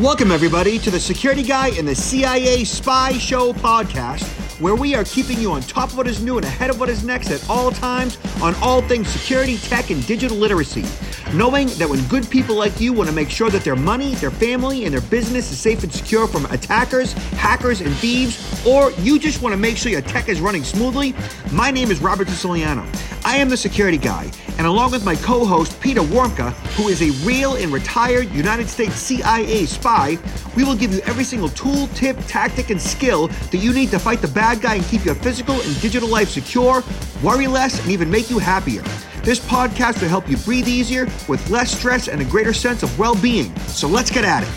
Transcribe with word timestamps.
Welcome, 0.00 0.30
everybody, 0.30 0.78
to 0.78 0.90
the 0.90 0.98
Security 0.98 1.42
Guy 1.42 1.72
and 1.76 1.86
the 1.86 1.94
CIA 1.94 2.64
Spy 2.64 3.18
Show 3.18 3.52
podcast, 3.52 4.24
where 4.58 4.74
we 4.74 4.94
are 4.94 5.04
keeping 5.04 5.38
you 5.38 5.52
on 5.52 5.60
top 5.60 5.90
of 5.90 5.98
what 5.98 6.06
is 6.06 6.24
new 6.24 6.38
and 6.38 6.46
ahead 6.46 6.70
of 6.70 6.80
what 6.80 6.88
is 6.88 7.04
next 7.04 7.30
at 7.30 7.46
all 7.50 7.70
times 7.70 8.16
on 8.40 8.54
all 8.62 8.80
things 8.80 9.08
security, 9.08 9.58
tech, 9.58 9.90
and 9.90 10.06
digital 10.06 10.38
literacy. 10.38 10.86
Knowing 11.32 11.68
that 11.78 11.88
when 11.88 12.04
good 12.08 12.28
people 12.28 12.56
like 12.56 12.80
you 12.80 12.92
want 12.92 13.08
to 13.08 13.14
make 13.14 13.30
sure 13.30 13.50
that 13.50 13.62
their 13.62 13.76
money, 13.76 14.16
their 14.16 14.32
family, 14.32 14.84
and 14.84 14.92
their 14.92 15.00
business 15.02 15.52
is 15.52 15.60
safe 15.60 15.84
and 15.84 15.92
secure 15.92 16.26
from 16.26 16.44
attackers, 16.46 17.12
hackers, 17.38 17.80
and 17.80 17.94
thieves, 17.96 18.66
or 18.66 18.90
you 18.98 19.16
just 19.16 19.40
want 19.40 19.52
to 19.52 19.56
make 19.56 19.76
sure 19.76 19.92
your 19.92 20.00
tech 20.02 20.28
is 20.28 20.40
running 20.40 20.64
smoothly, 20.64 21.14
my 21.52 21.70
name 21.70 21.92
is 21.92 22.00
Robert 22.00 22.26
Siciliano. 22.26 22.84
I 23.24 23.36
am 23.36 23.48
the 23.48 23.56
security 23.56 23.96
guy, 23.96 24.28
and 24.58 24.66
along 24.66 24.90
with 24.90 25.04
my 25.04 25.14
co 25.14 25.44
host, 25.44 25.80
Peter 25.80 26.00
Warmka, 26.00 26.50
who 26.74 26.88
is 26.88 27.00
a 27.00 27.10
real 27.24 27.54
and 27.54 27.72
retired 27.72 28.28
United 28.32 28.68
States 28.68 28.96
CIA 28.96 29.66
spy, 29.66 30.18
we 30.56 30.64
will 30.64 30.74
give 30.74 30.92
you 30.92 31.00
every 31.02 31.22
single 31.22 31.50
tool, 31.50 31.86
tip, 31.94 32.16
tactic, 32.26 32.70
and 32.70 32.82
skill 32.82 33.28
that 33.28 33.58
you 33.58 33.72
need 33.72 33.92
to 33.92 34.00
fight 34.00 34.20
the 34.20 34.28
bad 34.28 34.60
guy 34.60 34.74
and 34.74 34.84
keep 34.86 35.04
your 35.04 35.14
physical 35.14 35.54
and 35.60 35.80
digital 35.80 36.08
life 36.08 36.28
secure, 36.28 36.82
worry 37.22 37.46
less, 37.46 37.80
and 37.80 37.90
even 37.92 38.10
make 38.10 38.30
you 38.30 38.40
happier. 38.40 38.82
This 39.22 39.38
podcast 39.38 40.00
will 40.00 40.08
help 40.08 40.30
you 40.30 40.38
breathe 40.38 40.66
easier 40.66 41.04
with 41.28 41.46
less 41.50 41.76
stress 41.76 42.08
and 42.08 42.22
a 42.22 42.24
greater 42.24 42.54
sense 42.54 42.82
of 42.82 42.98
well 42.98 43.14
being. 43.20 43.54
So 43.66 43.86
let's 43.86 44.10
get 44.10 44.24
at 44.24 44.44
it. 44.44 44.48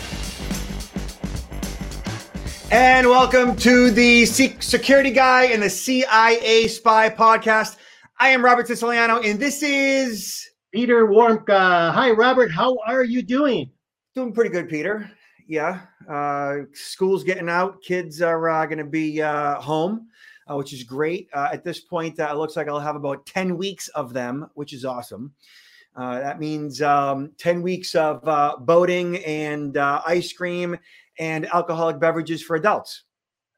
And 2.72 3.06
welcome 3.06 3.56
to 3.56 3.90
the 3.90 4.24
Security 4.24 5.10
Guy 5.10 5.44
and 5.44 5.62
the 5.62 5.68
CIA 5.68 6.66
Spy 6.68 7.10
podcast. 7.10 7.76
I 8.18 8.30
am 8.30 8.42
Robert 8.42 8.66
Siciliano, 8.66 9.20
and 9.20 9.38
this 9.38 9.62
is 9.62 10.48
Peter 10.72 11.06
Warmka. 11.08 11.92
Hi, 11.92 12.10
Robert. 12.12 12.50
How 12.50 12.78
are 12.86 13.04
you 13.04 13.20
doing? 13.20 13.70
Doing 14.14 14.32
pretty 14.32 14.48
good, 14.48 14.70
Peter. 14.70 15.10
Yeah, 15.46 15.82
uh, 16.08 16.60
school's 16.72 17.22
getting 17.22 17.50
out. 17.50 17.82
Kids 17.82 18.22
are 18.22 18.48
uh, 18.48 18.64
going 18.64 18.78
to 18.78 18.84
be 18.84 19.20
uh, 19.20 19.60
home, 19.60 20.08
uh, 20.48 20.56
which 20.56 20.72
is 20.72 20.82
great. 20.82 21.28
Uh, 21.32 21.48
at 21.52 21.64
this 21.64 21.80
point, 21.80 22.18
uh, 22.20 22.28
it 22.30 22.36
looks 22.36 22.56
like 22.56 22.68
I'll 22.68 22.80
have 22.80 22.96
about 22.96 23.26
10 23.26 23.56
weeks 23.56 23.88
of 23.88 24.12
them, 24.12 24.48
which 24.54 24.72
is 24.72 24.84
awesome. 24.84 25.32
that 25.96 26.40
means 26.40 26.82
um, 26.82 27.32
10 27.38 27.62
weeks 27.62 27.94
of 27.94 28.22
boating 28.66 29.18
and 29.24 29.76
ice 29.76 30.32
cream 30.32 30.76
and 31.18 31.46
alcoholic 31.52 31.98
beverages 31.98 32.42
for 32.42 32.56
adults. 32.56 33.04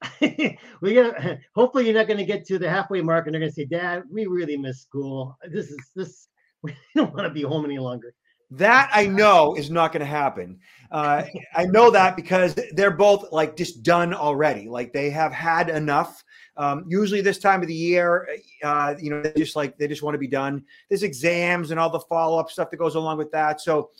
we 0.20 0.94
got 0.94 1.14
hopefully 1.54 1.84
you're 1.84 1.94
not 1.94 2.06
going 2.06 2.18
to 2.18 2.24
get 2.24 2.44
to 2.46 2.58
the 2.58 2.68
halfway 2.68 3.00
mark 3.00 3.26
and 3.26 3.34
they're 3.34 3.40
going 3.40 3.50
to 3.50 3.54
say, 3.54 3.64
Dad, 3.64 4.02
we 4.10 4.26
really 4.26 4.56
miss 4.56 4.82
school. 4.82 5.36
This 5.50 5.70
is 5.70 5.90
this 5.94 6.28
we 6.62 6.74
don't 6.94 7.14
want 7.14 7.26
to 7.26 7.32
be 7.32 7.42
home 7.42 7.64
any 7.64 7.78
longer. 7.78 8.14
That 8.50 8.90
I 8.94 9.06
know 9.06 9.56
is 9.56 9.70
not 9.70 9.92
going 9.92 10.00
to 10.00 10.06
happen. 10.06 10.60
Uh, 10.92 11.24
I 11.54 11.64
know 11.64 11.90
that 11.90 12.14
because 12.14 12.54
they're 12.72 12.92
both 12.92 13.32
like 13.32 13.56
just 13.56 13.82
done 13.82 14.14
already. 14.14 14.68
Like 14.68 14.92
they 14.92 15.10
have 15.10 15.32
had 15.32 15.68
enough. 15.68 16.22
Um, 16.56 16.84
usually 16.88 17.20
this 17.20 17.38
time 17.38 17.60
of 17.60 17.68
the 17.68 17.74
year, 17.74 18.28
uh, 18.62 18.94
you 18.98 19.10
know, 19.10 19.22
they 19.22 19.32
just 19.36 19.56
like 19.56 19.76
they 19.76 19.88
just 19.88 20.02
want 20.02 20.14
to 20.14 20.18
be 20.18 20.28
done. 20.28 20.64
There's 20.88 21.02
exams 21.02 21.70
and 21.70 21.78
all 21.78 21.90
the 21.90 22.00
follow 22.00 22.38
up 22.38 22.50
stuff 22.50 22.70
that 22.70 22.78
goes 22.78 22.94
along 22.94 23.18
with 23.18 23.30
that. 23.32 23.60
So 23.60 23.90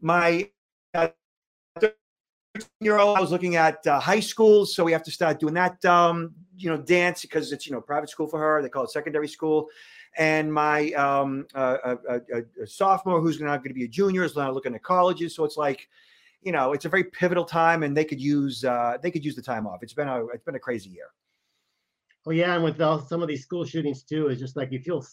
my 0.00 0.48
uh, 0.94 1.08
year 2.80 2.98
old. 2.98 3.16
I 3.16 3.20
was 3.20 3.30
looking 3.30 3.56
at 3.56 3.86
uh, 3.86 4.00
high 4.00 4.20
schools, 4.20 4.74
so 4.74 4.84
we 4.84 4.92
have 4.92 5.02
to 5.04 5.10
start 5.10 5.38
doing 5.40 5.54
that, 5.54 5.84
um, 5.84 6.34
you 6.56 6.68
know, 6.70 6.76
dance 6.76 7.22
because 7.22 7.52
it's 7.52 7.66
you 7.66 7.72
know 7.72 7.80
private 7.80 8.10
school 8.10 8.26
for 8.26 8.38
her. 8.38 8.62
They 8.62 8.68
call 8.68 8.84
it 8.84 8.90
secondary 8.90 9.28
school. 9.28 9.68
And 10.18 10.52
my 10.52 10.90
um, 10.92 11.46
uh, 11.54 11.76
a, 11.84 12.14
a, 12.14 12.42
a, 12.62 12.66
sophomore 12.66 13.20
who's 13.20 13.40
now 13.40 13.56
going 13.56 13.68
to 13.68 13.74
be 13.74 13.84
a 13.84 13.88
junior 13.88 14.24
is 14.24 14.36
now 14.36 14.50
looking 14.50 14.74
at 14.74 14.82
colleges. 14.82 15.36
So 15.36 15.44
it's 15.44 15.56
like, 15.56 15.88
you 16.42 16.50
know, 16.50 16.72
it's 16.72 16.84
a 16.84 16.88
very 16.88 17.04
pivotal 17.04 17.44
time, 17.44 17.84
and 17.84 17.96
they 17.96 18.04
could 18.04 18.20
use 18.20 18.64
uh, 18.64 18.98
they 19.00 19.10
could 19.10 19.24
use 19.24 19.36
the 19.36 19.42
time 19.42 19.66
off. 19.66 19.82
It's 19.82 19.94
been 19.94 20.08
a 20.08 20.26
it's 20.26 20.44
been 20.44 20.56
a 20.56 20.60
crazy 20.60 20.90
year. 20.90 21.10
Oh 22.26 22.32
yeah, 22.32 22.54
and 22.54 22.64
with 22.64 22.80
all, 22.80 23.00
some 23.00 23.22
of 23.22 23.28
these 23.28 23.42
school 23.42 23.64
shootings 23.64 24.02
too, 24.02 24.28
it's 24.28 24.40
just 24.40 24.56
like 24.56 24.70
you 24.70 24.78
feel 24.78 25.04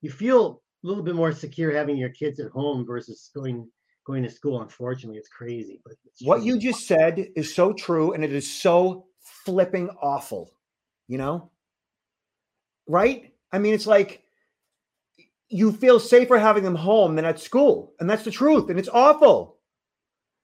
you 0.00 0.10
feel 0.10 0.62
a 0.82 0.86
little 0.86 1.02
bit 1.02 1.14
more 1.14 1.32
secure 1.32 1.72
having 1.72 1.96
your 1.96 2.08
kids 2.10 2.40
at 2.40 2.50
home 2.50 2.86
versus 2.86 3.30
going 3.34 3.68
going 4.06 4.22
to 4.22 4.30
school. 4.30 4.62
Unfortunately, 4.62 5.18
it's 5.18 5.28
crazy. 5.28 5.80
But 5.84 5.94
it's 6.04 6.22
what 6.22 6.42
you 6.42 6.58
just 6.58 6.86
said 6.86 7.28
is 7.36 7.54
so 7.54 7.72
true, 7.72 8.12
and 8.12 8.24
it 8.24 8.32
is 8.32 8.50
so 8.50 9.06
flipping 9.20 9.90
awful. 10.00 10.52
You 11.08 11.18
know, 11.18 11.50
right? 12.88 13.32
I 13.52 13.58
mean, 13.58 13.74
it's 13.74 13.86
like 13.86 14.22
you 15.48 15.72
feel 15.72 16.00
safer 16.00 16.38
having 16.38 16.64
them 16.64 16.74
home 16.74 17.16
than 17.16 17.26
at 17.26 17.38
school, 17.38 17.92
and 18.00 18.08
that's 18.08 18.24
the 18.24 18.30
truth, 18.30 18.70
and 18.70 18.78
it's 18.78 18.88
awful. 18.88 19.58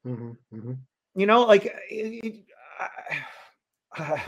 Mm-hmm, 0.07 0.31
mm-hmm. 0.55 0.73
You 1.15 1.27
know, 1.27 1.43
like 1.47 1.75
it, 1.89 2.45
I, 3.95 4.23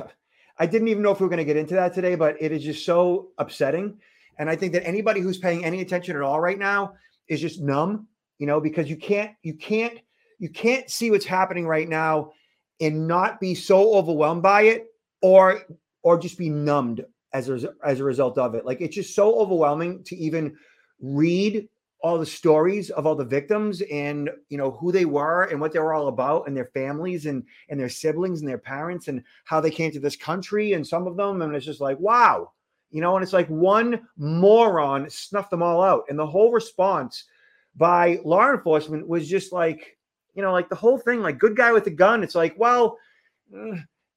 I 0.58 0.66
didn't 0.66 0.88
even 0.88 1.02
know 1.02 1.10
if 1.10 1.20
we 1.20 1.24
were 1.24 1.30
going 1.30 1.38
to 1.38 1.44
get 1.44 1.56
into 1.56 1.74
that 1.74 1.94
today, 1.94 2.14
but 2.14 2.36
it 2.40 2.52
is 2.52 2.62
just 2.62 2.84
so 2.84 3.30
upsetting. 3.38 3.98
And 4.38 4.48
I 4.48 4.56
think 4.56 4.72
that 4.72 4.86
anybody 4.86 5.20
who's 5.20 5.38
paying 5.38 5.64
any 5.64 5.80
attention 5.80 6.16
at 6.16 6.22
all 6.22 6.40
right 6.40 6.58
now 6.58 6.94
is 7.28 7.40
just 7.40 7.60
numb 7.60 8.06
you 8.38 8.46
know, 8.46 8.60
because 8.60 8.88
you 8.88 8.96
can't, 8.96 9.32
you 9.42 9.54
can't, 9.54 9.98
you 10.38 10.48
can't 10.48 10.90
see 10.90 11.10
what's 11.10 11.24
happening 11.24 11.66
right 11.66 11.88
now 11.88 12.32
and 12.80 13.06
not 13.06 13.40
be 13.40 13.54
so 13.54 13.94
overwhelmed 13.94 14.42
by 14.42 14.62
it 14.62 14.86
or 15.22 15.62
or 16.02 16.18
just 16.18 16.36
be 16.36 16.50
numbed 16.50 17.04
as 17.32 17.48
a, 17.48 17.72
as 17.84 18.00
a 18.00 18.04
result 18.04 18.36
of 18.36 18.54
it. 18.54 18.66
Like 18.66 18.80
it's 18.80 18.94
just 18.94 19.14
so 19.14 19.38
overwhelming 19.38 20.02
to 20.04 20.16
even 20.16 20.56
read 21.00 21.68
all 22.04 22.18
the 22.18 22.26
stories 22.26 22.90
of 22.90 23.06
all 23.06 23.14
the 23.16 23.24
victims 23.24 23.80
and 23.90 24.30
you 24.50 24.58
know 24.58 24.70
who 24.70 24.92
they 24.92 25.06
were 25.06 25.44
and 25.44 25.58
what 25.60 25.72
they 25.72 25.78
were 25.78 25.94
all 25.94 26.08
about 26.08 26.46
and 26.46 26.56
their 26.56 26.66
families 26.66 27.24
and 27.26 27.42
and 27.70 27.80
their 27.80 27.88
siblings 27.88 28.40
and 28.40 28.48
their 28.48 28.58
parents 28.58 29.08
and 29.08 29.22
how 29.44 29.60
they 29.60 29.70
came 29.70 29.90
to 29.90 29.98
this 29.98 30.14
country 30.14 30.74
and 30.74 30.86
some 30.86 31.06
of 31.06 31.16
them 31.16 31.40
and 31.40 31.56
it's 31.56 31.64
just 31.64 31.80
like 31.80 31.98
wow 31.98 32.52
you 32.90 33.00
know 33.00 33.16
and 33.16 33.22
it's 33.22 33.32
like 33.32 33.48
one 33.48 34.06
moron 34.18 35.08
snuffed 35.08 35.50
them 35.50 35.62
all 35.62 35.82
out 35.82 36.04
and 36.10 36.18
the 36.18 36.26
whole 36.26 36.52
response 36.52 37.24
by 37.76 38.20
law 38.24 38.50
enforcement 38.50 39.06
was 39.06 39.28
just 39.28 39.52
like, 39.52 39.96
you 40.34 40.42
know, 40.42 40.52
like 40.52 40.68
the 40.68 40.74
whole 40.74 40.98
thing, 40.98 41.20
like 41.20 41.38
good 41.38 41.56
guy 41.56 41.72
with 41.72 41.86
a 41.86 41.90
gun. 41.90 42.22
It's 42.22 42.34
like, 42.34 42.54
well, 42.58 42.98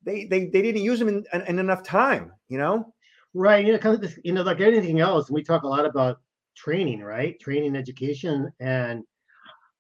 they 0.04 0.26
they 0.26 0.46
they 0.46 0.62
didn't 0.62 0.84
use 0.84 1.00
them 1.00 1.10
in, 1.10 1.26
in, 1.34 1.42
in 1.42 1.60
enough 1.60 1.84
time, 1.84 2.32
you 2.48 2.58
know. 2.58 2.94
Right. 3.34 3.66
You 3.66 3.78
know, 3.78 4.00
you 4.24 4.34
know, 4.34 4.42
like 4.42 4.62
anything 4.62 5.00
else, 5.00 5.30
we 5.30 5.44
talk 5.44 5.64
a 5.64 5.68
lot 5.68 5.86
about 5.86 6.20
training, 6.58 7.02
right? 7.02 7.40
Training, 7.40 7.76
education, 7.76 8.52
and 8.60 9.04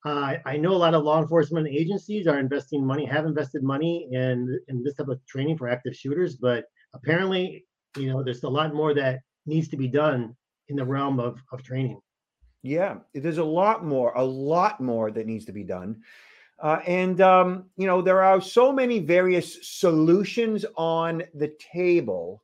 uh, 0.05 0.35
I 0.45 0.55
know 0.57 0.73
a 0.73 0.83
lot 0.85 0.93
of 0.93 1.03
law 1.03 1.19
enforcement 1.21 1.67
agencies 1.67 2.27
are 2.27 2.39
investing 2.39 2.85
money, 2.85 3.05
have 3.05 3.25
invested 3.25 3.63
money 3.63 4.07
in 4.11 4.59
in 4.69 4.83
this 4.83 4.95
type 4.95 5.09
of 5.09 5.19
training 5.25 5.57
for 5.57 5.67
active 5.67 5.95
shooters, 5.95 6.35
but 6.35 6.65
apparently, 6.93 7.65
you 7.97 8.07
know, 8.09 8.23
there's 8.23 8.43
a 8.43 8.49
lot 8.49 8.73
more 8.73 8.93
that 8.93 9.19
needs 9.45 9.67
to 9.69 9.77
be 9.77 9.87
done 9.87 10.35
in 10.69 10.75
the 10.77 10.85
realm 10.85 11.19
of 11.19 11.41
of 11.51 11.63
training. 11.63 11.99
Yeah, 12.63 12.95
there's 13.13 13.37
a 13.37 13.43
lot 13.43 13.85
more, 13.85 14.11
a 14.15 14.23
lot 14.23 14.81
more 14.81 15.11
that 15.11 15.25
needs 15.25 15.45
to 15.45 15.51
be 15.53 15.63
done. 15.63 16.01
Uh, 16.59 16.79
and, 16.87 17.21
um, 17.21 17.65
you 17.77 17.85
know, 17.85 18.01
there 18.01 18.23
are 18.23 18.41
so 18.41 18.71
many 18.71 18.99
various 18.99 19.59
solutions 19.79 20.65
on 20.75 21.23
the 21.35 21.53
table 21.73 22.43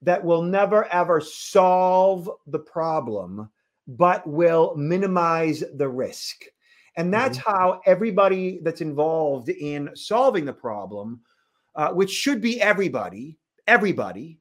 that 0.00 0.24
will 0.24 0.42
never 0.42 0.84
ever 0.86 1.20
solve 1.20 2.30
the 2.46 2.58
problem, 2.58 3.50
but 3.86 4.26
will 4.26 4.74
minimize 4.76 5.64
the 5.74 5.88
risk. 5.88 6.44
And 6.96 7.12
that's 7.12 7.38
mm-hmm. 7.38 7.50
how 7.50 7.80
everybody 7.86 8.60
that's 8.62 8.80
involved 8.80 9.48
in 9.48 9.90
solving 9.94 10.44
the 10.44 10.52
problem, 10.52 11.20
uh, 11.74 11.90
which 11.90 12.10
should 12.10 12.40
be 12.40 12.60
everybody, 12.60 13.38
everybody, 13.66 14.38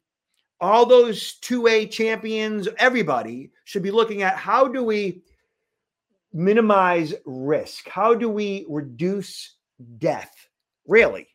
all 0.60 0.86
those 0.86 1.40
2A 1.42 1.90
champions, 1.90 2.68
everybody 2.78 3.52
should 3.64 3.82
be 3.82 3.92
looking 3.92 4.22
at 4.22 4.36
how 4.36 4.68
do 4.68 4.84
we 4.84 5.24
minimize 6.34 7.14
risk? 7.26 7.90
How 7.90 8.14
do 8.14 8.30
we 8.30 8.66
reduce 8.70 9.56
death? 9.98 10.48
Really? 10.88 11.28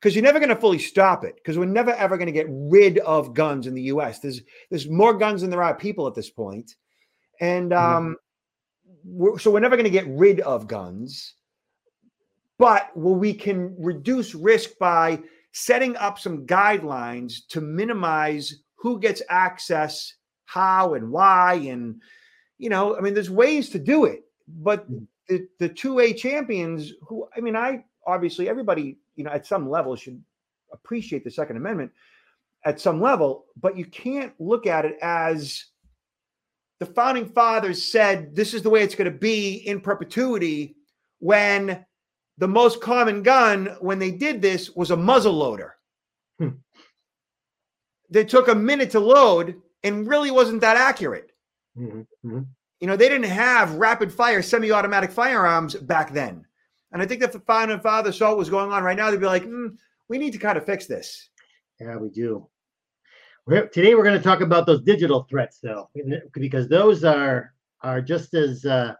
Because 0.00 0.16
you're 0.16 0.24
never 0.24 0.40
going 0.40 0.48
to 0.48 0.56
fully 0.56 0.78
stop 0.78 1.24
it 1.24 1.36
because 1.36 1.58
we're 1.58 1.64
never 1.66 1.92
ever 1.92 2.16
going 2.16 2.26
to 2.26 2.32
get 2.32 2.46
rid 2.48 2.98
of 2.98 3.34
guns 3.34 3.66
in 3.66 3.74
the 3.74 3.82
US. 3.82 4.18
There's 4.18 4.40
there's 4.70 4.88
more 4.88 5.14
guns 5.14 5.42
than 5.42 5.50
there 5.50 5.62
are 5.62 5.74
people 5.74 6.06
at 6.06 6.14
this 6.14 6.30
point. 6.30 6.74
And 7.42 7.72
mm-hmm. 7.72 7.96
um, 7.96 8.16
we're, 9.04 9.38
so 9.38 9.50
we're 9.50 9.60
never 9.60 9.76
going 9.76 9.84
to 9.84 9.90
get 9.90 10.06
rid 10.08 10.40
of 10.40 10.68
guns. 10.68 11.34
But 12.58 12.90
well, 12.94 13.16
we 13.16 13.34
can 13.34 13.74
reduce 13.78 14.34
risk 14.34 14.78
by 14.78 15.20
setting 15.50 15.96
up 15.96 16.18
some 16.18 16.46
guidelines 16.46 17.46
to 17.48 17.60
minimize 17.60 18.62
who 18.76 19.00
gets 19.00 19.20
access, 19.28 20.14
how 20.44 20.94
and 20.94 21.10
why. 21.10 21.54
And, 21.54 22.00
you 22.58 22.70
know, 22.70 22.96
I 22.96 23.00
mean, 23.00 23.12
there's 23.12 23.30
ways 23.30 23.68
to 23.70 23.78
do 23.78 24.04
it. 24.04 24.22
But 24.46 24.84
hmm. 24.84 24.98
the, 25.28 25.48
the 25.58 25.68
2A 25.68 26.16
champions, 26.16 26.92
who, 27.02 27.26
I 27.36 27.40
mean, 27.40 27.56
I 27.56 27.84
obviously, 28.06 28.48
everybody, 28.48 28.98
you 29.16 29.24
know, 29.24 29.30
at 29.30 29.46
some 29.46 29.68
level 29.68 29.96
should 29.96 30.22
appreciate 30.72 31.24
the 31.24 31.30
Second 31.30 31.56
Amendment 31.56 31.90
at 32.64 32.80
some 32.80 33.00
level, 33.00 33.46
but 33.60 33.76
you 33.76 33.84
can't 33.84 34.32
look 34.38 34.68
at 34.68 34.84
it 34.84 34.96
as 35.02 35.64
the 36.82 36.94
founding 36.94 37.26
fathers 37.26 37.80
said 37.80 38.34
this 38.34 38.52
is 38.52 38.60
the 38.60 38.68
way 38.68 38.82
it's 38.82 38.96
going 38.96 39.04
to 39.04 39.16
be 39.16 39.54
in 39.68 39.80
perpetuity 39.80 40.74
when 41.20 41.86
the 42.38 42.48
most 42.48 42.80
common 42.80 43.22
gun 43.22 43.76
when 43.78 44.00
they 44.00 44.10
did 44.10 44.42
this 44.42 44.68
was 44.74 44.90
a 44.90 44.96
muzzle 44.96 45.32
loader. 45.32 45.76
Hmm. 46.40 46.48
They 48.10 48.24
took 48.24 48.48
a 48.48 48.54
minute 48.56 48.90
to 48.90 48.98
load 48.98 49.62
and 49.84 50.08
really 50.08 50.32
wasn't 50.32 50.60
that 50.62 50.76
accurate. 50.76 51.30
Mm-hmm. 51.78 52.00
mm-hmm. 52.00 52.40
You 52.80 52.88
know, 52.88 52.96
they 52.96 53.08
didn't 53.08 53.30
have 53.30 53.76
rapid 53.76 54.12
fire 54.12 54.42
semi 54.42 54.72
automatic 54.72 55.12
firearms 55.12 55.76
back 55.76 56.12
then. 56.12 56.44
And 56.90 57.00
I 57.00 57.06
think 57.06 57.22
if 57.22 57.30
the 57.30 57.38
founder 57.38 57.74
and 57.74 57.82
father 57.82 58.10
saw 58.10 58.30
what 58.30 58.38
was 58.38 58.50
going 58.50 58.72
on 58.72 58.82
right 58.82 58.96
now, 58.96 59.08
they'd 59.08 59.20
be 59.20 59.26
like, 59.26 59.44
mm, 59.44 59.76
we 60.08 60.18
need 60.18 60.32
to 60.32 60.38
kind 60.40 60.58
of 60.58 60.66
fix 60.66 60.86
this. 60.86 61.30
Yeah, 61.78 61.96
we 61.98 62.08
do. 62.08 62.48
We're, 63.46 63.66
today 63.66 63.94
we're 63.94 64.04
going 64.04 64.16
to 64.16 64.22
talk 64.22 64.40
about 64.40 64.66
those 64.66 64.82
digital 64.82 65.26
threats, 65.28 65.58
though, 65.60 65.90
because 66.32 66.68
those 66.68 67.02
are 67.02 67.54
are 67.82 68.00
just 68.00 68.34
as 68.34 68.64
uh, 68.64 68.94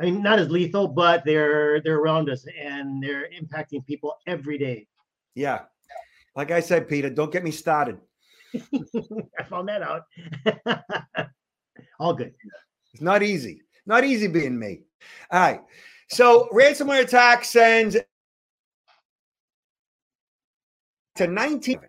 I 0.00 0.04
mean, 0.04 0.22
not 0.22 0.38
as 0.38 0.48
lethal, 0.50 0.86
but 0.86 1.24
they're 1.24 1.80
they're 1.82 1.98
around 1.98 2.30
us 2.30 2.46
and 2.60 3.02
they're 3.02 3.28
impacting 3.30 3.84
people 3.84 4.16
every 4.28 4.56
day. 4.56 4.86
Yeah, 5.34 5.62
like 6.36 6.52
I 6.52 6.60
said, 6.60 6.88
Peter, 6.88 7.10
don't 7.10 7.32
get 7.32 7.42
me 7.42 7.50
started. 7.50 7.98
I 8.54 9.42
found 9.48 9.68
that 9.68 9.82
out. 9.82 10.02
All 12.00 12.14
good. 12.14 12.32
It's 12.92 13.02
not 13.02 13.24
easy. 13.24 13.62
Not 13.84 14.04
easy 14.04 14.28
being 14.28 14.56
me. 14.56 14.82
All 15.32 15.40
right. 15.40 15.60
So 16.08 16.48
ransomware 16.52 17.02
attack 17.02 17.44
sends 17.44 17.96
to 21.16 21.26
19. 21.26 21.80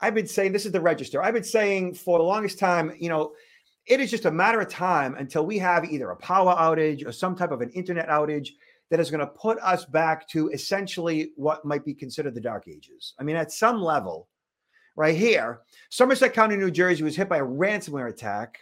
I've 0.00 0.14
been 0.14 0.26
saying 0.26 0.52
this 0.52 0.66
is 0.66 0.72
the 0.72 0.80
register. 0.80 1.22
I've 1.22 1.34
been 1.34 1.44
saying 1.44 1.94
for 1.94 2.18
the 2.18 2.24
longest 2.24 2.58
time, 2.58 2.92
you 2.98 3.08
know, 3.08 3.32
it 3.86 4.00
is 4.00 4.10
just 4.10 4.24
a 4.24 4.30
matter 4.30 4.60
of 4.60 4.68
time 4.68 5.14
until 5.14 5.46
we 5.46 5.58
have 5.58 5.84
either 5.84 6.10
a 6.10 6.16
power 6.16 6.54
outage 6.56 7.06
or 7.06 7.12
some 7.12 7.36
type 7.36 7.52
of 7.52 7.60
an 7.60 7.70
internet 7.70 8.08
outage 8.08 8.50
that 8.90 9.00
is 9.00 9.10
going 9.10 9.20
to 9.20 9.26
put 9.26 9.58
us 9.60 9.84
back 9.84 10.28
to 10.28 10.48
essentially 10.50 11.32
what 11.36 11.64
might 11.64 11.84
be 11.84 11.94
considered 11.94 12.34
the 12.34 12.40
dark 12.40 12.68
ages. 12.68 13.14
I 13.18 13.22
mean, 13.22 13.36
at 13.36 13.52
some 13.52 13.80
level, 13.80 14.28
right 14.96 15.16
here, 15.16 15.60
Somerset 15.90 16.34
County, 16.34 16.56
New 16.56 16.70
Jersey 16.70 17.02
was 17.02 17.16
hit 17.16 17.28
by 17.28 17.38
a 17.38 17.44
ransomware 17.44 18.08
attack 18.08 18.58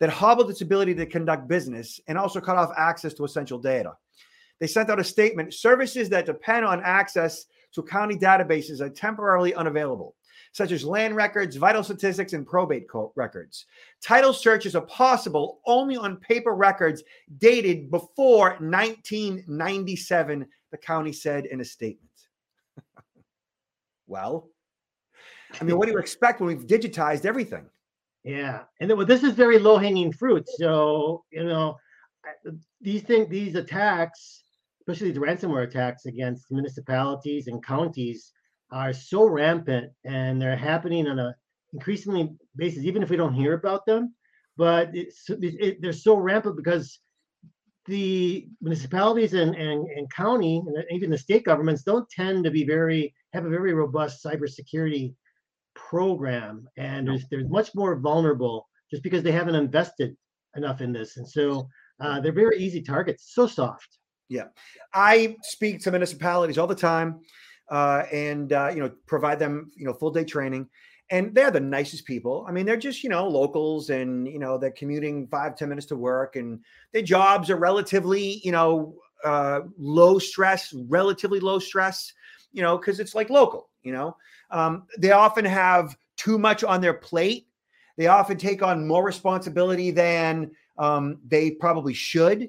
that 0.00 0.10
hobbled 0.10 0.50
its 0.50 0.60
ability 0.60 0.94
to 0.96 1.06
conduct 1.06 1.48
business 1.48 2.00
and 2.08 2.18
also 2.18 2.40
cut 2.40 2.56
off 2.56 2.72
access 2.76 3.14
to 3.14 3.24
essential 3.24 3.58
data. 3.58 3.92
They 4.60 4.66
sent 4.66 4.90
out 4.90 5.00
a 5.00 5.04
statement 5.04 5.54
services 5.54 6.08
that 6.10 6.26
depend 6.26 6.66
on 6.66 6.82
access 6.84 7.46
to 7.74 7.82
county 7.82 8.16
databases 8.16 8.80
are 8.80 8.88
temporarily 8.88 9.54
unavailable 9.54 10.14
such 10.54 10.70
as 10.70 10.84
land 10.84 11.16
records, 11.16 11.56
vital 11.56 11.82
statistics, 11.82 12.32
and 12.32 12.46
probate 12.46 12.86
records. 13.16 13.66
Title 14.00 14.32
searches 14.32 14.76
are 14.76 14.86
possible 14.86 15.60
only 15.66 15.96
on 15.96 16.16
paper 16.18 16.54
records 16.54 17.02
dated 17.38 17.90
before 17.90 18.50
1997, 18.60 20.46
the 20.70 20.78
county 20.78 21.12
said 21.12 21.46
in 21.46 21.60
a 21.60 21.64
statement. 21.64 22.08
well, 24.06 24.48
I 25.60 25.64
mean, 25.64 25.76
what 25.76 25.86
do 25.86 25.92
you 25.92 25.98
expect 25.98 26.40
when 26.40 26.46
we've 26.46 26.66
digitized 26.66 27.24
everything? 27.26 27.66
Yeah, 28.22 28.62
and 28.80 28.88
then, 28.88 28.96
well, 28.96 29.06
this 29.06 29.24
is 29.24 29.32
very 29.32 29.58
low 29.58 29.76
hanging 29.76 30.12
fruit. 30.12 30.48
So 30.48 31.24
you 31.32 31.42
know, 31.42 31.76
these 32.80 33.02
things, 33.02 33.28
these 33.28 33.56
attacks, 33.56 34.44
especially 34.80 35.10
the 35.10 35.18
ransomware 35.18 35.64
attacks 35.64 36.06
against 36.06 36.52
municipalities 36.52 37.48
and 37.48 37.60
counties, 37.60 38.32
are 38.74 38.92
so 38.92 39.24
rampant 39.24 39.92
and 40.04 40.42
they're 40.42 40.56
happening 40.56 41.06
on 41.06 41.18
a 41.20 41.34
increasingly 41.72 42.34
basis, 42.56 42.84
even 42.84 43.02
if 43.02 43.08
we 43.08 43.16
don't 43.16 43.32
hear 43.32 43.54
about 43.54 43.86
them. 43.86 44.14
But 44.56 44.90
it's, 44.94 45.24
it, 45.28 45.80
they're 45.80 45.92
so 45.92 46.16
rampant 46.16 46.56
because 46.56 46.98
the 47.86 48.48
municipalities 48.60 49.34
and, 49.34 49.54
and, 49.54 49.86
and 49.88 50.10
county 50.10 50.62
and 50.66 50.84
even 50.90 51.10
the 51.10 51.18
state 51.18 51.44
governments 51.44 51.82
don't 51.82 52.08
tend 52.10 52.44
to 52.44 52.50
be 52.50 52.64
very 52.64 53.14
have 53.32 53.44
a 53.44 53.50
very 53.50 53.74
robust 53.74 54.24
cybersecurity 54.24 55.14
program. 55.74 56.68
And 56.76 57.06
there's, 57.06 57.24
they're 57.30 57.48
much 57.48 57.74
more 57.74 57.96
vulnerable 57.96 58.68
just 58.90 59.02
because 59.02 59.22
they 59.22 59.32
haven't 59.32 59.56
invested 59.56 60.16
enough 60.56 60.80
in 60.80 60.92
this. 60.92 61.16
And 61.16 61.28
so 61.28 61.68
uh, 62.00 62.20
they're 62.20 62.32
very 62.32 62.58
easy 62.58 62.80
targets 62.80 63.34
so 63.34 63.46
soft. 63.46 63.98
Yeah. 64.28 64.46
I 64.94 65.36
speak 65.42 65.80
to 65.82 65.90
municipalities 65.90 66.58
all 66.58 66.66
the 66.66 66.74
time 66.74 67.20
uh, 67.70 68.04
and 68.12 68.52
uh, 68.52 68.70
you 68.74 68.80
know 68.80 68.90
provide 69.06 69.38
them 69.38 69.70
you 69.76 69.86
know 69.86 69.92
full 69.92 70.10
day 70.10 70.24
training. 70.24 70.68
And 71.10 71.34
they're 71.34 71.50
the 71.50 71.60
nicest 71.60 72.06
people. 72.06 72.46
I 72.48 72.52
mean 72.52 72.64
they're 72.64 72.76
just 72.76 73.04
you 73.04 73.10
know 73.10 73.28
locals 73.28 73.90
and 73.90 74.26
you 74.26 74.38
know 74.38 74.56
they're 74.58 74.70
commuting 74.70 75.26
five 75.28 75.56
ten 75.56 75.68
minutes 75.68 75.86
to 75.88 75.96
work 75.96 76.36
and 76.36 76.60
their 76.92 77.02
jobs 77.02 77.50
are 77.50 77.56
relatively 77.56 78.40
you 78.44 78.52
know 78.52 78.96
uh, 79.24 79.60
low 79.78 80.18
stress 80.18 80.72
relatively 80.88 81.40
low 81.40 81.58
stress 81.58 82.12
you 82.52 82.62
know 82.62 82.76
because 82.76 83.00
it's 83.00 83.14
like 83.14 83.30
local 83.30 83.70
you 83.84 83.92
know? 83.92 84.16
Um, 84.50 84.86
they 84.98 85.12
often 85.12 85.44
have 85.44 85.96
too 86.16 86.38
much 86.38 86.64
on 86.64 86.80
their 86.80 86.94
plate. 86.94 87.46
They 87.96 88.08
often 88.08 88.36
take 88.36 88.62
on 88.62 88.88
more 88.88 89.04
responsibility 89.04 89.92
than 89.92 90.50
um, 90.78 91.18
they 91.24 91.52
probably 91.52 91.94
should 91.94 92.48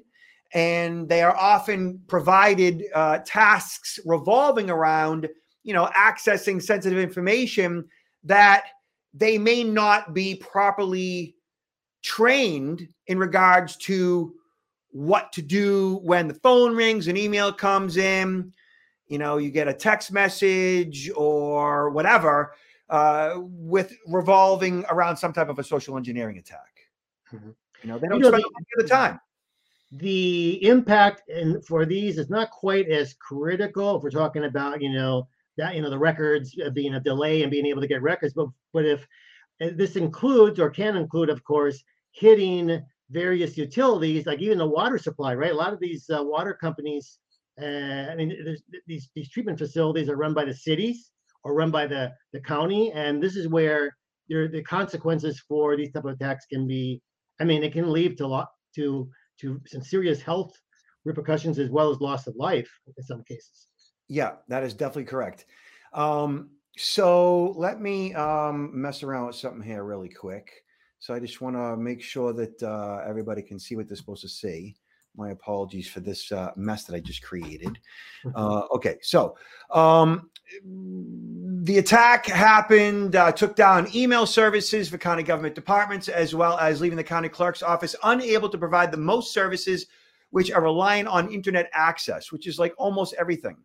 and 0.54 1.08
they 1.08 1.22
are 1.22 1.36
often 1.36 2.00
provided 2.06 2.84
uh, 2.94 3.18
tasks 3.24 3.98
revolving 4.04 4.70
around 4.70 5.28
you 5.64 5.74
know 5.74 5.90
accessing 5.96 6.62
sensitive 6.62 6.98
information 6.98 7.84
that 8.24 8.66
they 9.12 9.38
may 9.38 9.64
not 9.64 10.14
be 10.14 10.34
properly 10.36 11.36
trained 12.02 12.88
in 13.06 13.18
regards 13.18 13.76
to 13.76 14.34
what 14.90 15.32
to 15.32 15.42
do 15.42 16.00
when 16.02 16.28
the 16.28 16.34
phone 16.34 16.74
rings 16.74 17.08
an 17.08 17.16
email 17.16 17.52
comes 17.52 17.96
in 17.96 18.52
you 19.08 19.18
know 19.18 19.38
you 19.38 19.50
get 19.50 19.68
a 19.68 19.74
text 19.74 20.12
message 20.12 21.10
or 21.16 21.90
whatever 21.90 22.52
uh, 22.88 23.34
with 23.40 23.92
revolving 24.06 24.84
around 24.90 25.16
some 25.16 25.32
type 25.32 25.48
of 25.48 25.58
a 25.58 25.64
social 25.64 25.96
engineering 25.96 26.38
attack 26.38 26.88
mm-hmm. 27.32 27.50
you 27.82 27.88
know 27.88 27.98
they 27.98 28.06
don't 28.06 28.18
you 28.18 28.30
know, 28.30 28.38
spend 28.38 28.44
the, 28.76 28.82
the 28.82 28.88
time 28.88 29.20
the 29.92 30.64
impact 30.66 31.22
and 31.28 31.64
for 31.64 31.86
these 31.86 32.18
is 32.18 32.28
not 32.28 32.50
quite 32.50 32.88
as 32.90 33.14
critical 33.14 33.96
if 33.96 34.02
we're 34.02 34.10
talking 34.10 34.44
about 34.44 34.82
you 34.82 34.92
know 34.92 35.28
that 35.56 35.76
you 35.76 35.82
know 35.82 35.90
the 35.90 35.98
records 35.98 36.56
being 36.74 36.94
a 36.94 37.00
delay 37.00 37.42
and 37.42 37.50
being 37.52 37.66
able 37.66 37.80
to 37.80 37.86
get 37.86 38.02
records 38.02 38.34
but 38.34 38.48
but 38.72 38.84
if 38.84 39.06
this 39.76 39.96
includes 39.96 40.58
or 40.58 40.70
can 40.70 40.96
include 40.96 41.30
of 41.30 41.42
course 41.44 41.82
hitting 42.10 42.82
various 43.10 43.56
utilities 43.56 44.26
like 44.26 44.40
even 44.40 44.58
the 44.58 44.66
water 44.66 44.98
supply 44.98 45.34
right? 45.34 45.52
A 45.52 45.56
lot 45.56 45.72
of 45.72 45.78
these 45.78 46.10
uh, 46.10 46.22
water 46.22 46.52
companies 46.52 47.18
uh, 47.62 48.10
i 48.10 48.14
mean 48.16 48.56
these 48.86 49.08
these 49.14 49.30
treatment 49.30 49.58
facilities 49.58 50.08
are 50.08 50.16
run 50.16 50.34
by 50.34 50.44
the 50.44 50.54
cities 50.54 51.12
or 51.44 51.54
run 51.54 51.70
by 51.70 51.86
the 51.86 52.12
the 52.32 52.40
county 52.40 52.90
and 52.92 53.22
this 53.22 53.36
is 53.36 53.46
where 53.46 53.96
the 54.28 54.62
consequences 54.68 55.40
for 55.48 55.76
these 55.76 55.92
type 55.92 56.04
of 56.04 56.14
attacks 56.14 56.44
can 56.46 56.66
be 56.66 57.00
i 57.40 57.44
mean 57.44 57.62
it 57.62 57.72
can 57.72 57.92
lead 57.92 58.18
to 58.18 58.26
a 58.26 58.26
lot 58.26 58.48
to 58.74 59.08
to 59.40 59.60
some 59.66 59.82
serious 59.82 60.22
health 60.22 60.52
repercussions 61.04 61.58
as 61.58 61.70
well 61.70 61.90
as 61.90 62.00
loss 62.00 62.26
of 62.26 62.36
life 62.36 62.68
in 62.96 63.02
some 63.04 63.22
cases. 63.24 63.68
Yeah, 64.08 64.32
that 64.48 64.62
is 64.62 64.74
definitely 64.74 65.04
correct. 65.04 65.46
Um, 65.92 66.50
so 66.76 67.54
let 67.56 67.80
me 67.80 68.12
um, 68.14 68.70
mess 68.78 69.02
around 69.02 69.28
with 69.28 69.36
something 69.36 69.62
here 69.62 69.84
really 69.84 70.10
quick. 70.10 70.50
So 70.98 71.14
I 71.14 71.20
just 71.20 71.40
want 71.40 71.56
to 71.56 71.76
make 71.76 72.02
sure 72.02 72.32
that 72.32 72.62
uh, 72.62 73.02
everybody 73.06 73.42
can 73.42 73.58
see 73.58 73.76
what 73.76 73.88
they're 73.88 73.96
supposed 73.96 74.22
to 74.22 74.28
see. 74.28 74.76
My 75.16 75.30
apologies 75.30 75.88
for 75.88 76.00
this 76.00 76.30
uh, 76.30 76.50
mess 76.56 76.84
that 76.84 76.94
I 76.94 77.00
just 77.00 77.22
created. 77.22 77.78
Uh, 78.34 78.62
okay, 78.74 78.96
so 79.02 79.36
um, 79.70 80.30
the 80.62 81.78
attack 81.78 82.26
happened, 82.26 83.16
uh, 83.16 83.32
took 83.32 83.56
down 83.56 83.88
email 83.94 84.26
services 84.26 84.88
for 84.88 84.98
county 84.98 85.22
government 85.22 85.54
departments, 85.54 86.08
as 86.08 86.34
well 86.34 86.56
as 86.58 86.80
leaving 86.80 86.96
the 86.96 87.04
county 87.04 87.28
clerk's 87.28 87.62
office 87.62 87.96
unable 88.04 88.48
to 88.48 88.58
provide 88.58 88.92
the 88.92 88.98
most 88.98 89.32
services 89.32 89.86
which 90.30 90.52
are 90.52 90.62
relying 90.62 91.06
on 91.06 91.32
internet 91.32 91.68
access, 91.72 92.30
which 92.30 92.46
is 92.46 92.58
like 92.58 92.74
almost 92.78 93.14
everything. 93.18 93.56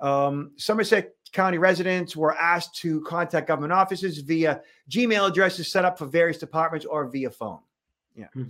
Um, 0.00 0.52
Somerset 0.56 1.14
County 1.32 1.58
residents 1.58 2.14
were 2.14 2.36
asked 2.36 2.76
to 2.76 3.00
contact 3.02 3.48
government 3.48 3.72
offices 3.72 4.18
via 4.18 4.60
Gmail 4.90 5.28
addresses 5.28 5.70
set 5.70 5.84
up 5.84 5.98
for 5.98 6.06
various 6.06 6.38
departments 6.38 6.84
or 6.84 7.08
via 7.08 7.30
phone. 7.30 7.60
Yeah. 8.14 8.26
Hmm. 8.34 8.44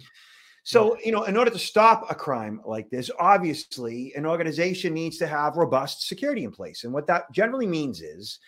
So, 0.65 0.97
you 1.05 1.11
know, 1.11 1.25
in 1.25 1.37
order 1.37 1.51
to 1.51 1.59
stop 1.59 2.09
a 2.09 2.15
crime 2.15 2.61
like 2.65 2.89
this, 2.89 3.11
obviously 3.19 4.13
an 4.15 4.25
organization 4.25 4.95
needs 4.95 5.19
to 5.19 5.27
have 5.27 5.57
robust 5.57 6.07
security 6.07 6.45
in 6.45 6.53
place. 6.53 6.85
And 6.85 6.93
what 6.93 7.07
that 7.09 7.33
generally 7.33 7.67
means 7.67 8.01
is 8.01 8.39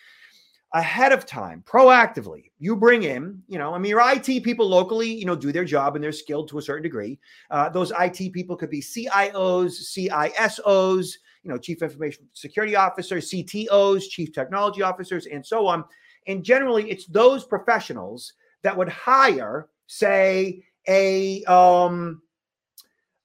ahead 0.73 1.11
of 1.11 1.25
time, 1.25 1.63
proactively, 1.65 2.51
you 2.57 2.75
bring 2.75 3.03
in, 3.03 3.41
you 3.47 3.57
know, 3.57 3.73
I 3.73 3.77
mean, 3.77 3.89
your 3.89 4.01
IT 4.03 4.43
people 4.43 4.67
locally, 4.67 5.09
you 5.09 5.25
know, 5.25 5.35
do 5.35 5.51
their 5.51 5.65
job 5.65 5.95
and 5.95 6.03
they're 6.03 6.11
skilled 6.11 6.49
to 6.49 6.57
a 6.57 6.61
certain 6.61 6.83
degree. 6.83 7.19
Uh, 7.51 7.69
those 7.69 7.91
IT 7.99 8.33
people 8.33 8.55
could 8.55 8.69
be 8.69 8.81
CIOs, 8.81 9.71
CISOs, 9.95 11.07
you 11.43 11.51
know, 11.51 11.57
chief 11.57 11.81
information 11.81 12.25
security 12.33 12.75
officers, 12.75 13.29
CTOs, 13.29 14.09
chief 14.09 14.33
technology 14.33 14.81
officers, 14.81 15.27
and 15.27 15.45
so 15.45 15.67
on. 15.67 15.83
And 16.27 16.43
generally, 16.43 16.89
it's 16.89 17.05
those 17.05 17.45
professionals 17.45 18.33
that 18.63 18.75
would 18.75 18.89
hire, 18.89 19.69
say, 19.87 20.63
a 20.87 21.43
um, 21.45 22.21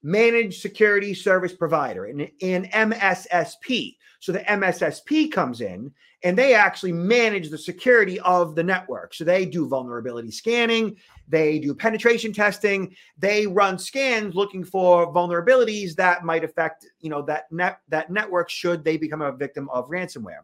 managed 0.02 0.60
security 0.60 1.14
service 1.14 1.52
provider, 1.52 2.06
an, 2.06 2.28
an 2.42 2.66
MSSP. 2.66 3.96
So 4.20 4.32
the 4.32 4.40
MSSP 4.40 5.32
comes 5.32 5.60
in 5.60 5.92
and 6.22 6.36
they 6.36 6.54
actually 6.54 6.92
manage 6.92 7.48
the 7.48 7.56
security 7.56 8.20
of 8.20 8.54
the 8.54 8.62
network. 8.62 9.14
So 9.14 9.24
they 9.24 9.46
do 9.46 9.66
vulnerability 9.66 10.30
scanning, 10.30 10.96
they 11.28 11.58
do 11.58 11.74
penetration 11.74 12.32
testing, 12.32 12.94
they 13.18 13.46
run 13.46 13.78
scans 13.78 14.34
looking 14.34 14.64
for 14.64 15.12
vulnerabilities 15.12 15.94
that 15.96 16.24
might 16.24 16.44
affect, 16.44 16.86
you 17.00 17.08
know, 17.08 17.22
that 17.22 17.50
net 17.50 17.80
that 17.88 18.10
network 18.10 18.50
should 18.50 18.84
they 18.84 18.98
become 18.98 19.22
a 19.22 19.32
victim 19.32 19.70
of 19.70 19.88
ransomware. 19.88 20.42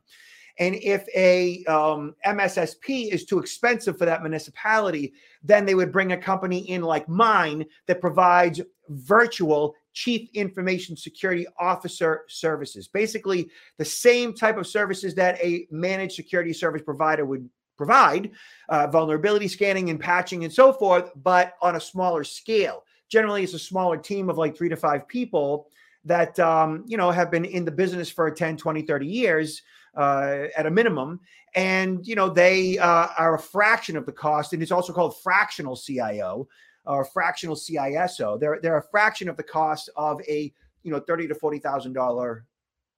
And 0.59 0.75
if 0.77 1.07
a 1.15 1.65
um, 1.67 2.15
MSSP 2.25 3.13
is 3.13 3.25
too 3.25 3.39
expensive 3.39 3.99
for 3.99 4.07
that 4.07 4.23
municipality, 4.23 5.13
then 5.43 5.67
they 5.67 5.75
would 5.75 5.93
bring 5.93 6.13
a 6.13 6.17
company 6.17 6.71
in 6.71 6.83
like 6.83 7.09
mine 7.09 7.67
that 7.87 8.01
provides 8.01 8.61
virtual 8.89 9.75
chief 9.93 10.29
information 10.35 10.97
security 10.97 11.47
officer 11.59 12.25
services. 12.29 12.89
Basically, 12.89 13.51
the 13.79 13.85
same 13.85 14.33
type 14.33 14.57
of 14.57 14.67
services 14.67 15.15
that 15.15 15.39
a 15.43 15.67
managed 15.71 16.15
security 16.15 16.53
service 16.53 16.83
provider 16.83 17.25
would 17.25 17.49
provide 17.77 18.31
uh, 18.69 18.87
vulnerability 18.87 19.49
scanning 19.49 19.91
and 19.91 20.01
patching 20.01 20.45
and 20.45 20.53
so 20.53 20.73
forth, 20.73 21.11
but 21.17 21.55
on 21.61 21.77
a 21.77 21.81
smaller 21.81 22.25
scale. 22.25 22.85
Generally, 23.09 23.45
it's 23.45 23.55
a 23.55 23.59
smaller 23.59 23.97
team 23.97 24.31
of 24.31 24.39
like 24.39 24.57
three 24.57 24.69
to 24.69 24.77
five 24.77 25.07
people 25.07 25.69
that 26.05 26.39
um, 26.39 26.85
you 26.87 26.97
know 26.97 27.11
have 27.11 27.31
been 27.31 27.45
in 27.45 27.65
the 27.65 27.71
business 27.71 28.11
for 28.11 28.31
10 28.31 28.57
20 28.57 28.83
30 28.83 29.07
years 29.07 29.63
uh, 29.97 30.45
at 30.57 30.67
a 30.67 30.71
minimum. 30.71 31.21
And 31.55 32.07
you 32.07 32.15
know 32.15 32.29
they 32.29 32.79
uh, 32.79 33.09
are 33.19 33.35
a 33.35 33.39
fraction 33.39 33.97
of 33.97 34.05
the 34.05 34.13
cost 34.13 34.53
and 34.53 34.63
it's 34.63 34.73
also 34.73 34.93
called 34.93 35.17
fractional 35.23 35.75
cio 35.75 36.47
or 36.85 37.05
fractional 37.05 37.57
ciso 37.57 38.39
they're, 38.39 38.61
they're 38.63 38.77
a 38.77 38.89
fraction 38.91 39.29
of 39.29 39.37
the 39.37 39.43
cost 39.43 39.89
of 39.97 40.21
a 40.29 40.53
you 40.83 40.91
know 40.91 41.01
30 41.01 41.29
to 41.29 41.35
40 41.35 41.59
thousand 41.59 41.95
dollar 41.95 42.45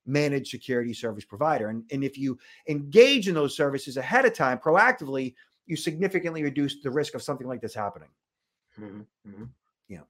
managed 0.07 0.50
security 0.50 0.93
service 0.93 1.25
provider. 1.25 1.69
And, 1.69 1.85
and 1.93 2.02
if 2.02 2.19
you 2.19 2.38
engage 2.69 3.28
in 3.28 3.35
those 3.35 3.57
services 3.57 3.97
ahead 3.97 4.25
of 4.25 4.35
time 4.35 4.59
proactively 4.59 5.35
you 5.67 5.76
significantly 5.76 6.43
reduce 6.43 6.81
the 6.83 6.90
risk 6.90 7.14
of 7.14 7.23
something 7.23 7.47
like 7.47 7.61
this 7.61 7.75
happening. 7.75 8.09
Mm-hmm. 8.81 9.00
Mm-hmm. 9.28 9.45
yeah. 9.88 10.00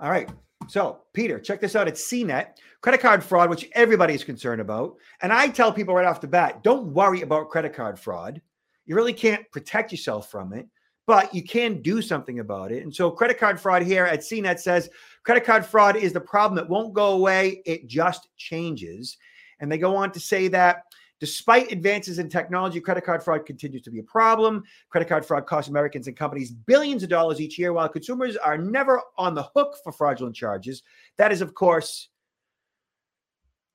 All 0.00 0.10
right 0.10 0.30
so, 0.68 1.00
Peter, 1.12 1.38
check 1.38 1.60
this 1.60 1.76
out. 1.76 1.88
at 1.88 1.94
CNET, 1.94 2.56
credit 2.80 3.00
card 3.00 3.22
fraud, 3.22 3.50
which 3.50 3.68
everybody 3.72 4.14
is 4.14 4.24
concerned 4.24 4.60
about. 4.60 4.96
And 5.20 5.32
I 5.32 5.48
tell 5.48 5.72
people 5.72 5.94
right 5.94 6.06
off 6.06 6.20
the 6.20 6.28
bat 6.28 6.62
don't 6.62 6.92
worry 6.92 7.22
about 7.22 7.50
credit 7.50 7.74
card 7.74 7.98
fraud. 7.98 8.40
You 8.86 8.96
really 8.96 9.12
can't 9.12 9.48
protect 9.52 9.92
yourself 9.92 10.30
from 10.30 10.52
it, 10.52 10.66
but 11.06 11.34
you 11.34 11.42
can 11.42 11.82
do 11.82 12.02
something 12.02 12.40
about 12.40 12.72
it. 12.72 12.82
And 12.82 12.94
so, 12.94 13.10
credit 13.10 13.38
card 13.38 13.60
fraud 13.60 13.82
here 13.82 14.04
at 14.04 14.20
CNET 14.20 14.58
says 14.58 14.90
credit 15.24 15.44
card 15.44 15.64
fraud 15.64 15.96
is 15.96 16.12
the 16.12 16.20
problem 16.20 16.56
that 16.56 16.68
won't 16.68 16.94
go 16.94 17.12
away, 17.12 17.62
it 17.64 17.86
just 17.86 18.28
changes. 18.36 19.16
And 19.60 19.70
they 19.70 19.78
go 19.78 19.94
on 19.94 20.10
to 20.12 20.20
say 20.20 20.48
that 20.48 20.84
Despite 21.22 21.70
advances 21.70 22.18
in 22.18 22.28
technology, 22.28 22.80
credit 22.80 23.04
card 23.04 23.22
fraud 23.22 23.46
continues 23.46 23.82
to 23.82 23.92
be 23.92 24.00
a 24.00 24.02
problem. 24.02 24.64
Credit 24.88 25.08
card 25.08 25.24
fraud 25.24 25.46
costs 25.46 25.70
Americans 25.70 26.08
and 26.08 26.16
companies 26.16 26.50
billions 26.50 27.04
of 27.04 27.10
dollars 27.10 27.40
each 27.40 27.60
year, 27.60 27.72
while 27.72 27.88
consumers 27.88 28.36
are 28.36 28.58
never 28.58 29.00
on 29.16 29.36
the 29.36 29.44
hook 29.54 29.76
for 29.84 29.92
fraudulent 29.92 30.34
charges. 30.34 30.82
That 31.18 31.30
is, 31.30 31.40
of 31.40 31.54
course, 31.54 32.08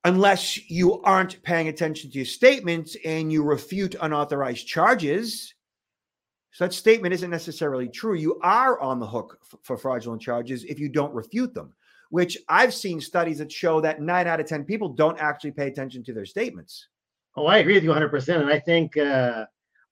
unless 0.04 0.70
you 0.70 1.02
aren't 1.04 1.42
paying 1.42 1.70
attention 1.70 2.12
to 2.12 2.18
your 2.18 2.26
statements 2.26 2.98
and 3.06 3.32
you 3.32 3.44
refute 3.44 3.96
unauthorized 4.02 4.68
charges. 4.68 5.54
That 6.60 6.74
statement 6.74 7.14
isn't 7.14 7.32
necessarily 7.32 7.88
true. 7.88 8.16
You 8.16 8.42
are 8.44 8.78
on 8.82 9.00
the 9.00 9.08
hook 9.08 9.40
for 9.64 9.78
fraudulent 9.78 10.22
charges 10.22 10.66
if 10.66 10.80
you 10.80 10.90
don't 10.90 11.14
refute 11.14 11.54
them, 11.54 11.74
which 12.10 12.38
I've 12.50 12.74
seen 12.74 13.00
studies 13.00 13.38
that 13.38 13.54
show 13.54 13.80
that 13.80 14.02
nine 14.02 14.28
out 14.28 14.42
of 14.42 14.48
10 14.48 14.66
people 14.66 14.90
don't 14.90 15.18
actually 15.18 15.52
pay 15.52 15.68
attention 15.68 16.04
to 16.04 16.14
their 16.14 16.26
statements. 16.26 16.90
Oh, 17.38 17.46
I 17.46 17.60
agree 17.60 17.76
with 17.76 17.84
you 17.84 17.92
100%. 17.92 18.42
And 18.42 18.50
I 18.50 18.60
think 18.60 18.98
uh, 18.98 19.46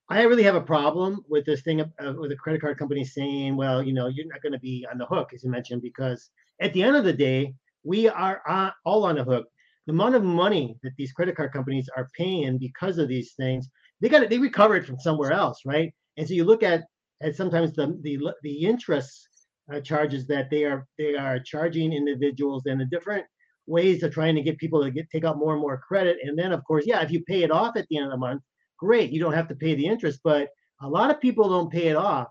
I 0.10 0.24
really 0.24 0.44
have 0.44 0.56
a 0.56 0.62
problem 0.62 1.24
with 1.30 1.46
this 1.46 1.62
thing 1.62 1.80
of, 1.80 1.92
with 2.18 2.32
the 2.32 2.36
credit 2.36 2.60
card 2.60 2.80
company 2.80 3.06
saying, 3.06 3.56
well, 3.56 3.84
you 3.84 3.94
know, 3.94 4.08
you're 4.08 4.25
not 4.28 4.42
going 4.42 4.54
to 4.54 4.60
be 4.60 4.86
on 4.92 4.98
the 4.98 5.06
hook, 5.06 5.32
as 5.34 5.44
you 5.44 5.52
mentioned, 5.52 5.84
because 5.84 6.32
at 6.60 6.74
the 6.74 6.82
end 6.82 6.96
of 6.96 7.04
the 7.04 7.14
day, 7.14 7.54
we 7.84 8.10
are 8.10 8.42
uh, 8.50 8.72
all 8.84 9.06
on 9.06 9.16
the 9.16 9.24
hook. 9.24 9.46
The 9.86 9.94
amount 9.94 10.16
of 10.16 10.24
money 10.24 10.75
that 10.82 10.94
these 10.98 11.12
credit 11.12 11.38
card 11.38 11.54
companies 11.54 11.88
are 11.96 12.10
paying 12.18 12.58
because 12.58 12.98
of 12.98 13.08
these 13.08 13.34
things, 13.34 13.70
they 14.02 14.10
got 14.10 14.24
it, 14.24 14.32
they 14.32 14.40
recover 14.40 14.75
it 14.75 14.86
from 14.88 15.00
somewhere 15.00 15.32
else, 15.32 15.62
right? 15.66 15.94
And 16.18 16.28
so 16.28 16.34
you 16.34 16.44
look 16.44 16.64
at 16.64 16.86
at 17.22 17.36
sometimes 17.36 17.74
the 17.74 17.98
the 18.02 18.34
the 18.42 18.66
interest 18.66 19.30
uh, 19.72 19.80
charges 19.80 20.25
that 20.28 20.50
they 20.50 20.66
are 20.66 20.88
they 20.98 21.16
are 21.16 21.40
charging 21.40 21.94
individuals 21.94 22.64
and 22.66 22.82
the 22.82 22.86
different 22.86 23.25
ways 23.67 24.03
of 24.03 24.13
trying 24.13 24.36
to 24.36 24.41
get 24.41 24.57
people 24.57 24.84
to 24.84 24.91
get 24.91 25.10
take 25.10 25.25
out 25.25 25.38
more 25.38 25.53
and 25.53 25.62
more 25.62 25.77
credit. 25.77 26.17
And 26.24 26.38
then, 26.38 26.51
of 26.51 26.63
course, 26.63 26.86
yeah, 26.86 27.01
if 27.01 27.12
you 27.12 27.24
pay 27.24 27.43
it 27.43 27.51
off 27.51 27.75
at 27.77 27.88
the 27.89 27.98
end 27.98 28.05
of 28.05 28.12
the 28.12 28.17
month, 28.17 28.41
great, 28.77 29.12
you 29.12 29.19
don't 29.19 29.34
have 29.34 29.48
to 29.50 29.55
pay 29.55 29.75
the 29.75 29.86
interest. 29.86 30.19
But 30.24 30.50
a 30.81 30.88
lot 30.88 31.10
of 31.10 31.22
people 31.22 31.50
don't 31.50 31.72
pay 31.72 31.88
it 31.88 31.95
off, 31.95 32.27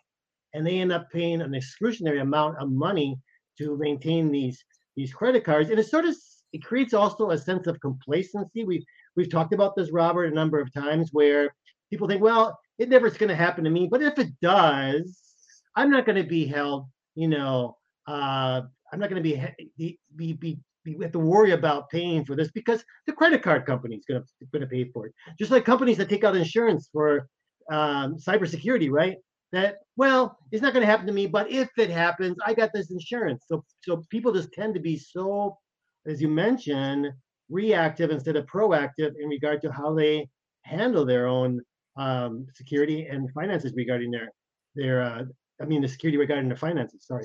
and 0.52 0.66
they 0.66 0.78
end 0.78 0.92
up 0.92 1.10
paying 1.10 1.40
an 1.40 1.54
excruciating 1.54 2.20
amount 2.20 2.58
of 2.58 2.70
money 2.70 3.18
to 3.58 3.76
maintain 3.76 4.30
these 4.30 4.62
these 4.96 5.12
credit 5.12 5.44
cards. 5.44 5.70
And 5.70 5.78
it 5.78 5.86
sort 5.86 6.04
of 6.04 6.14
it 6.52 6.62
creates 6.62 6.94
also 6.94 7.30
a 7.30 7.38
sense 7.38 7.66
of 7.66 7.80
complacency. 7.80 8.64
We've 8.64 8.84
we've 9.16 9.30
talked 9.30 9.52
about 9.52 9.74
this, 9.76 9.90
Robert, 9.90 10.26
a 10.26 10.34
number 10.34 10.60
of 10.60 10.72
times 10.72 11.10
where 11.12 11.54
people 11.90 12.08
think, 12.08 12.22
well, 12.22 12.58
it 12.78 12.88
never 12.88 13.06
is 13.06 13.16
going 13.16 13.28
to 13.28 13.36
happen 13.36 13.64
to 13.64 13.70
me, 13.70 13.88
but 13.90 14.02
if 14.02 14.18
it 14.18 14.28
does, 14.40 15.20
I'm 15.76 15.90
not 15.90 16.06
going 16.06 16.20
to 16.20 16.28
be 16.28 16.46
held, 16.46 16.86
you 17.14 17.28
know, 17.28 17.76
uh, 18.06 18.62
I'm 18.92 19.00
not 19.00 19.10
going 19.10 19.22
to 19.22 19.36
be, 19.76 19.98
be 20.16 20.32
be 20.32 20.58
we 20.84 21.02
have 21.02 21.12
to 21.12 21.18
worry 21.18 21.52
about 21.52 21.88
paying 21.90 22.24
for 22.24 22.36
this 22.36 22.50
because 22.50 22.84
the 23.06 23.12
credit 23.12 23.42
card 23.42 23.66
company 23.66 23.96
is 23.96 24.04
going 24.04 24.22
to 24.22 24.46
going 24.52 24.60
to 24.62 24.68
pay 24.68 24.84
for 24.92 25.06
it. 25.06 25.14
Just 25.38 25.50
like 25.50 25.64
companies 25.64 25.96
that 25.98 26.08
take 26.08 26.24
out 26.24 26.36
insurance 26.36 26.88
for 26.92 27.28
um, 27.70 28.16
cybersecurity, 28.16 28.90
right? 28.90 29.16
That 29.52 29.76
well, 29.96 30.38
it's 30.50 30.62
not 30.62 30.72
going 30.72 30.82
to 30.82 30.90
happen 30.90 31.06
to 31.06 31.12
me, 31.12 31.26
but 31.26 31.50
if 31.50 31.70
it 31.78 31.90
happens, 31.90 32.36
I 32.44 32.54
got 32.54 32.70
this 32.74 32.90
insurance. 32.90 33.44
So 33.46 33.64
so 33.82 34.02
people 34.10 34.32
just 34.32 34.52
tend 34.52 34.74
to 34.74 34.80
be 34.80 34.98
so, 34.98 35.56
as 36.06 36.20
you 36.20 36.28
mentioned, 36.28 37.08
reactive 37.48 38.10
instead 38.10 38.36
of 38.36 38.46
proactive 38.46 39.12
in 39.20 39.28
regard 39.28 39.62
to 39.62 39.72
how 39.72 39.94
they 39.94 40.28
handle 40.62 41.04
their 41.04 41.26
own 41.26 41.60
um, 41.96 42.46
security 42.54 43.06
and 43.06 43.30
finances 43.32 43.72
regarding 43.76 44.10
their 44.10 44.30
their 44.74 45.02
uh, 45.02 45.24
I 45.60 45.64
mean 45.64 45.82
the 45.82 45.88
security 45.88 46.18
regarding 46.18 46.48
their 46.48 46.56
finances. 46.56 47.06
Sorry. 47.06 47.24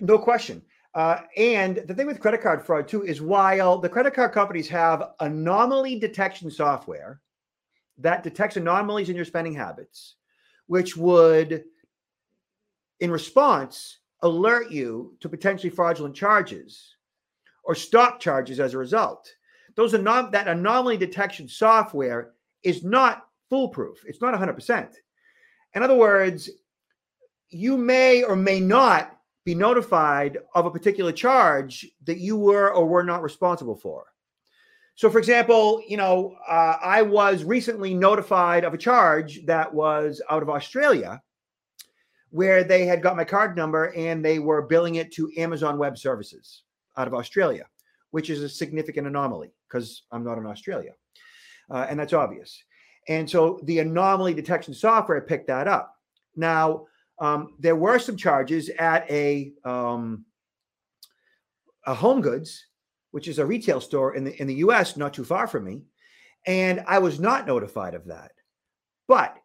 No 0.00 0.18
question. 0.18 0.62
Uh, 0.96 1.20
and 1.36 1.76
the 1.86 1.94
thing 1.94 2.06
with 2.06 2.20
credit 2.20 2.40
card 2.40 2.64
fraud 2.64 2.88
too 2.88 3.04
is 3.04 3.20
while 3.20 3.76
the 3.76 3.88
credit 3.88 4.14
card 4.14 4.32
companies 4.32 4.66
have 4.66 5.10
anomaly 5.20 5.98
detection 5.98 6.50
software 6.50 7.20
that 7.98 8.22
detects 8.22 8.56
anomalies 8.56 9.10
in 9.10 9.16
your 9.16 9.26
spending 9.26 9.52
habits, 9.52 10.14
which 10.68 10.96
would, 10.96 11.64
in 13.00 13.10
response, 13.10 13.98
alert 14.22 14.70
you 14.70 15.14
to 15.20 15.28
potentially 15.28 15.68
fraudulent 15.68 16.16
charges 16.16 16.96
or 17.62 17.74
stop 17.74 18.18
charges 18.18 18.58
as 18.58 18.72
a 18.72 18.78
result. 18.78 19.30
Those 19.74 19.92
anom- 19.92 20.32
that 20.32 20.48
anomaly 20.48 20.96
detection 20.96 21.46
software 21.46 22.32
is 22.62 22.82
not 22.82 23.26
foolproof. 23.50 23.98
It's 24.06 24.22
not 24.22 24.32
100%. 24.32 24.94
In 25.74 25.82
other 25.82 25.94
words, 25.94 26.48
you 27.50 27.76
may 27.76 28.22
or 28.22 28.34
may 28.34 28.60
not 28.60 29.12
be 29.46 29.54
notified 29.54 30.38
of 30.56 30.66
a 30.66 30.70
particular 30.70 31.12
charge 31.12 31.86
that 32.04 32.18
you 32.18 32.36
were 32.36 32.72
or 32.72 32.84
were 32.84 33.04
not 33.04 33.22
responsible 33.22 33.76
for. 33.76 34.06
So, 34.96 35.08
for 35.08 35.18
example, 35.18 35.80
you 35.86 35.96
know, 35.96 36.34
uh, 36.48 36.76
I 36.82 37.02
was 37.02 37.44
recently 37.44 37.94
notified 37.94 38.64
of 38.64 38.74
a 38.74 38.78
charge 38.78 39.46
that 39.46 39.72
was 39.72 40.20
out 40.28 40.42
of 40.42 40.50
Australia 40.50 41.22
where 42.30 42.64
they 42.64 42.86
had 42.86 43.02
got 43.02 43.16
my 43.16 43.24
card 43.24 43.56
number 43.56 43.94
and 43.94 44.24
they 44.24 44.40
were 44.40 44.62
billing 44.62 44.96
it 44.96 45.12
to 45.12 45.30
Amazon 45.38 45.78
Web 45.78 45.96
Services 45.96 46.64
out 46.96 47.06
of 47.06 47.14
Australia, 47.14 47.66
which 48.10 48.30
is 48.30 48.42
a 48.42 48.48
significant 48.48 49.06
anomaly 49.06 49.52
because 49.68 50.02
I'm 50.10 50.24
not 50.24 50.38
in 50.38 50.46
Australia. 50.46 50.92
Uh, 51.70 51.86
and 51.88 52.00
that's 52.00 52.12
obvious. 52.12 52.60
And 53.08 53.30
so 53.30 53.60
the 53.62 53.78
anomaly 53.78 54.34
detection 54.34 54.74
software 54.74 55.20
picked 55.20 55.46
that 55.46 55.68
up. 55.68 55.94
Now, 56.34 56.86
um, 57.18 57.54
there 57.58 57.76
were 57.76 57.98
some 57.98 58.16
charges 58.16 58.68
at 58.78 59.10
a 59.10 59.52
um, 59.64 60.24
a 61.86 61.94
Home 61.94 62.20
Goods, 62.20 62.66
which 63.12 63.28
is 63.28 63.38
a 63.38 63.46
retail 63.46 63.80
store 63.80 64.14
in 64.14 64.24
the 64.24 64.40
in 64.40 64.46
the 64.46 64.54
U.S. 64.56 64.96
not 64.96 65.14
too 65.14 65.24
far 65.24 65.46
from 65.46 65.64
me, 65.64 65.82
and 66.46 66.84
I 66.86 66.98
was 66.98 67.18
not 67.18 67.46
notified 67.46 67.94
of 67.94 68.06
that. 68.06 68.32
But 69.08 69.36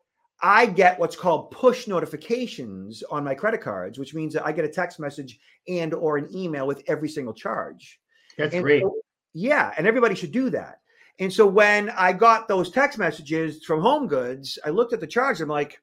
I 0.41 0.65
get 0.65 0.99
what's 0.99 1.15
called 1.15 1.51
push 1.51 1.87
notifications 1.87 3.03
on 3.03 3.23
my 3.23 3.35
credit 3.35 3.61
cards, 3.61 3.99
which 3.99 4.13
means 4.13 4.33
that 4.33 4.45
I 4.45 4.51
get 4.51 4.65
a 4.65 4.69
text 4.69 4.99
message 4.99 5.39
and 5.67 5.93
or 5.93 6.17
an 6.17 6.35
email 6.35 6.65
with 6.65 6.83
every 6.87 7.09
single 7.09 7.33
charge. 7.33 7.99
That's 8.37 8.53
and 8.53 8.63
great. 8.63 8.81
So, 8.81 8.95
yeah, 9.33 9.73
and 9.77 9.85
everybody 9.85 10.15
should 10.15 10.31
do 10.31 10.49
that. 10.49 10.79
And 11.19 11.31
so 11.31 11.45
when 11.45 11.91
I 11.91 12.13
got 12.13 12.47
those 12.47 12.71
text 12.71 12.97
messages 12.97 13.63
from 13.63 13.81
Home 13.81 14.07
Goods, 14.07 14.57
I 14.65 14.69
looked 14.69 14.93
at 14.93 14.99
the 14.99 15.07
charge. 15.07 15.39
I'm 15.39 15.49
like, 15.49 15.79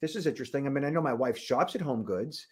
this 0.00 0.16
is 0.16 0.26
interesting. 0.26 0.66
I 0.66 0.70
mean, 0.70 0.84
I 0.84 0.90
know 0.90 1.02
my 1.02 1.12
wife 1.12 1.36
shops 1.38 1.74
at 1.74 1.80
Home 1.80 2.02
Goods, 2.02 2.46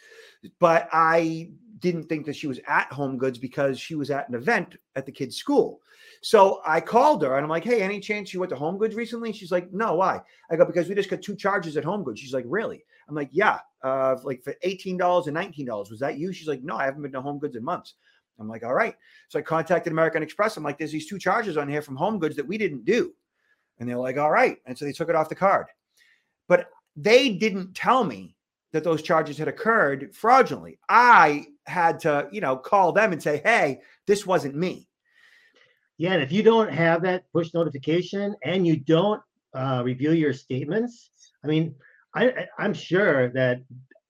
but 0.59 0.89
I 0.93 1.51
didn't 1.79 2.05
think 2.05 2.27
that 2.27 2.37
she 2.37 2.47
was 2.47 2.61
at 2.67 2.93
Home 2.93 3.17
Goods 3.17 3.39
because 3.39 3.79
she 3.79 3.95
was 3.95 4.11
at 4.11 4.29
an 4.29 4.35
event 4.35 4.77
at 4.97 5.07
the 5.07 5.13
kid's 5.13 5.37
school. 5.37 5.81
So 6.21 6.61
I 6.67 6.81
called 6.81 7.23
her 7.23 7.37
and 7.37 7.45
I'm 7.45 7.51
like, 7.51 7.65
hey, 7.65 7.81
any 7.81 8.01
chance 8.01 8.35
you 8.35 8.41
went 8.41 8.51
to 8.51 8.57
Home 8.57 8.77
Goods 8.77 8.95
recently? 8.95 9.33
She's 9.33 9.53
like, 9.53 9.73
no, 9.73 9.95
why? 9.95 10.21
I 10.51 10.57
go, 10.57 10.65
because 10.65 10.89
we 10.89 10.95
just 10.95 11.11
got 11.11 11.23
two 11.23 11.37
charges 11.37 11.77
at 11.77 11.85
Home 11.85 12.03
Goods. 12.03 12.21
She's 12.21 12.35
like, 12.35 12.45
really? 12.49 12.85
I'm 13.09 13.15
like, 13.15 13.31
yeah, 13.33 13.61
uh, 13.83 14.17
like 14.25 14.43
for 14.43 14.55
$18 14.65 15.27
and 15.27 15.37
$19. 15.37 15.91
Was 15.91 16.01
that 16.01 16.19
you? 16.19 16.33
She's 16.33 16.49
like, 16.49 16.63
no, 16.63 16.77
I 16.77 16.85
haven't 16.85 17.03
been 17.03 17.13
to 17.13 17.23
Home 17.23 17.39
Goods 17.39 17.57
in 17.57 17.65
months. 17.65 17.95
I'm 18.39 18.49
like, 18.49 18.65
all 18.65 18.75
right. 18.75 18.95
So 19.29 19.39
I 19.39 19.43
contacted 19.43 19.93
American 19.93 20.23
Express. 20.23 20.57
I'm 20.57 20.63
like, 20.63 20.79
there's 20.79 20.93
these 20.93 21.09
two 21.09 21.19
charges 21.19 21.57
on 21.57 21.69
here 21.69 21.83
from 21.83 21.97
Home 21.97 22.19
Goods 22.19 22.37
that 22.37 22.47
we 22.47 22.59
didn't 22.59 22.85
do. 22.85 23.13
And 23.79 23.89
they're 23.89 23.97
like, 23.97 24.17
all 24.17 24.31
right. 24.31 24.59
And 24.67 24.77
so 24.77 24.85
they 24.85 24.93
took 24.93 25.09
it 25.09 25.15
off 25.15 25.29
the 25.29 25.35
card. 25.35 25.67
But 26.49 26.71
they 27.01 27.31
didn't 27.31 27.75
tell 27.75 28.05
me 28.05 28.35
that 28.73 28.85
those 28.85 29.03
charges 29.03 29.39
had 29.39 29.49
occurred 29.49 30.15
fraudulently. 30.15 30.79
I 30.89 31.47
had 31.67 32.01
to, 32.01 32.29
you 32.33 32.41
know, 32.41 32.57
call 32.57 32.93
them 32.93 33.13
and 33.13 33.23
say, 33.23 33.41
hey, 33.45 33.81
this 34.07 34.27
wasn't 34.27 34.57
me. 34.57 34.89
Yeah. 35.97 36.13
And 36.13 36.23
if 36.23 36.33
you 36.33 36.43
don't 36.43 36.73
have 36.73 37.03
that 37.03 37.25
push 37.33 37.55
notification 37.55 38.35
and 38.45 38.67
you 38.67 38.77
don't 38.77 39.23
uh, 39.55 39.83
review 39.85 40.13
your 40.13 40.33
statements, 40.33 41.11
I 41.45 41.47
mean, 41.47 41.75
I, 42.15 42.47
I'm 42.59 42.75
sure 42.75 43.31
that 43.31 43.63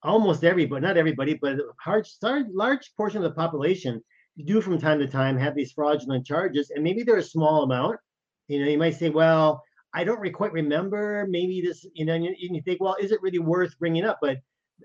almost 0.03 0.45
everybody, 0.45 0.81
not 0.81 0.97
everybody, 0.97 1.35
but 1.35 1.55
a 1.55 1.65
large, 1.87 2.11
large 2.23 2.95
portion 2.97 3.19
of 3.19 3.25
the 3.25 3.37
population 3.37 4.03
do 4.45 4.61
from 4.61 4.79
time 4.79 4.99
to 5.01 5.07
time 5.07 5.37
have 5.37 5.55
these 5.55 5.73
fraudulent 5.73 6.25
charges, 6.25 6.71
and 6.71 6.85
maybe 6.85 7.03
they're 7.03 7.17
a 7.17 7.23
small 7.23 7.65
amount. 7.65 7.99
You 8.47 8.61
know, 8.61 8.71
you 8.71 8.79
might 8.79 8.95
say, 8.95 9.11
well, 9.11 9.65
I 9.95 10.05
don't 10.05 10.33
quite 10.33 10.53
remember. 10.53 11.27
Maybe 11.29 11.61
this, 11.61 11.87
you 11.95 12.05
know, 12.05 12.15
and 12.15 12.25
you, 12.25 12.31
and 12.31 12.57
you, 12.57 12.63
think, 12.63 12.81
well, 12.81 12.97
is 13.01 13.13
it 13.13 13.23
really 13.23 13.39
worth 13.39 13.79
bringing 13.79 14.05
up? 14.05 14.19
But 14.21 14.39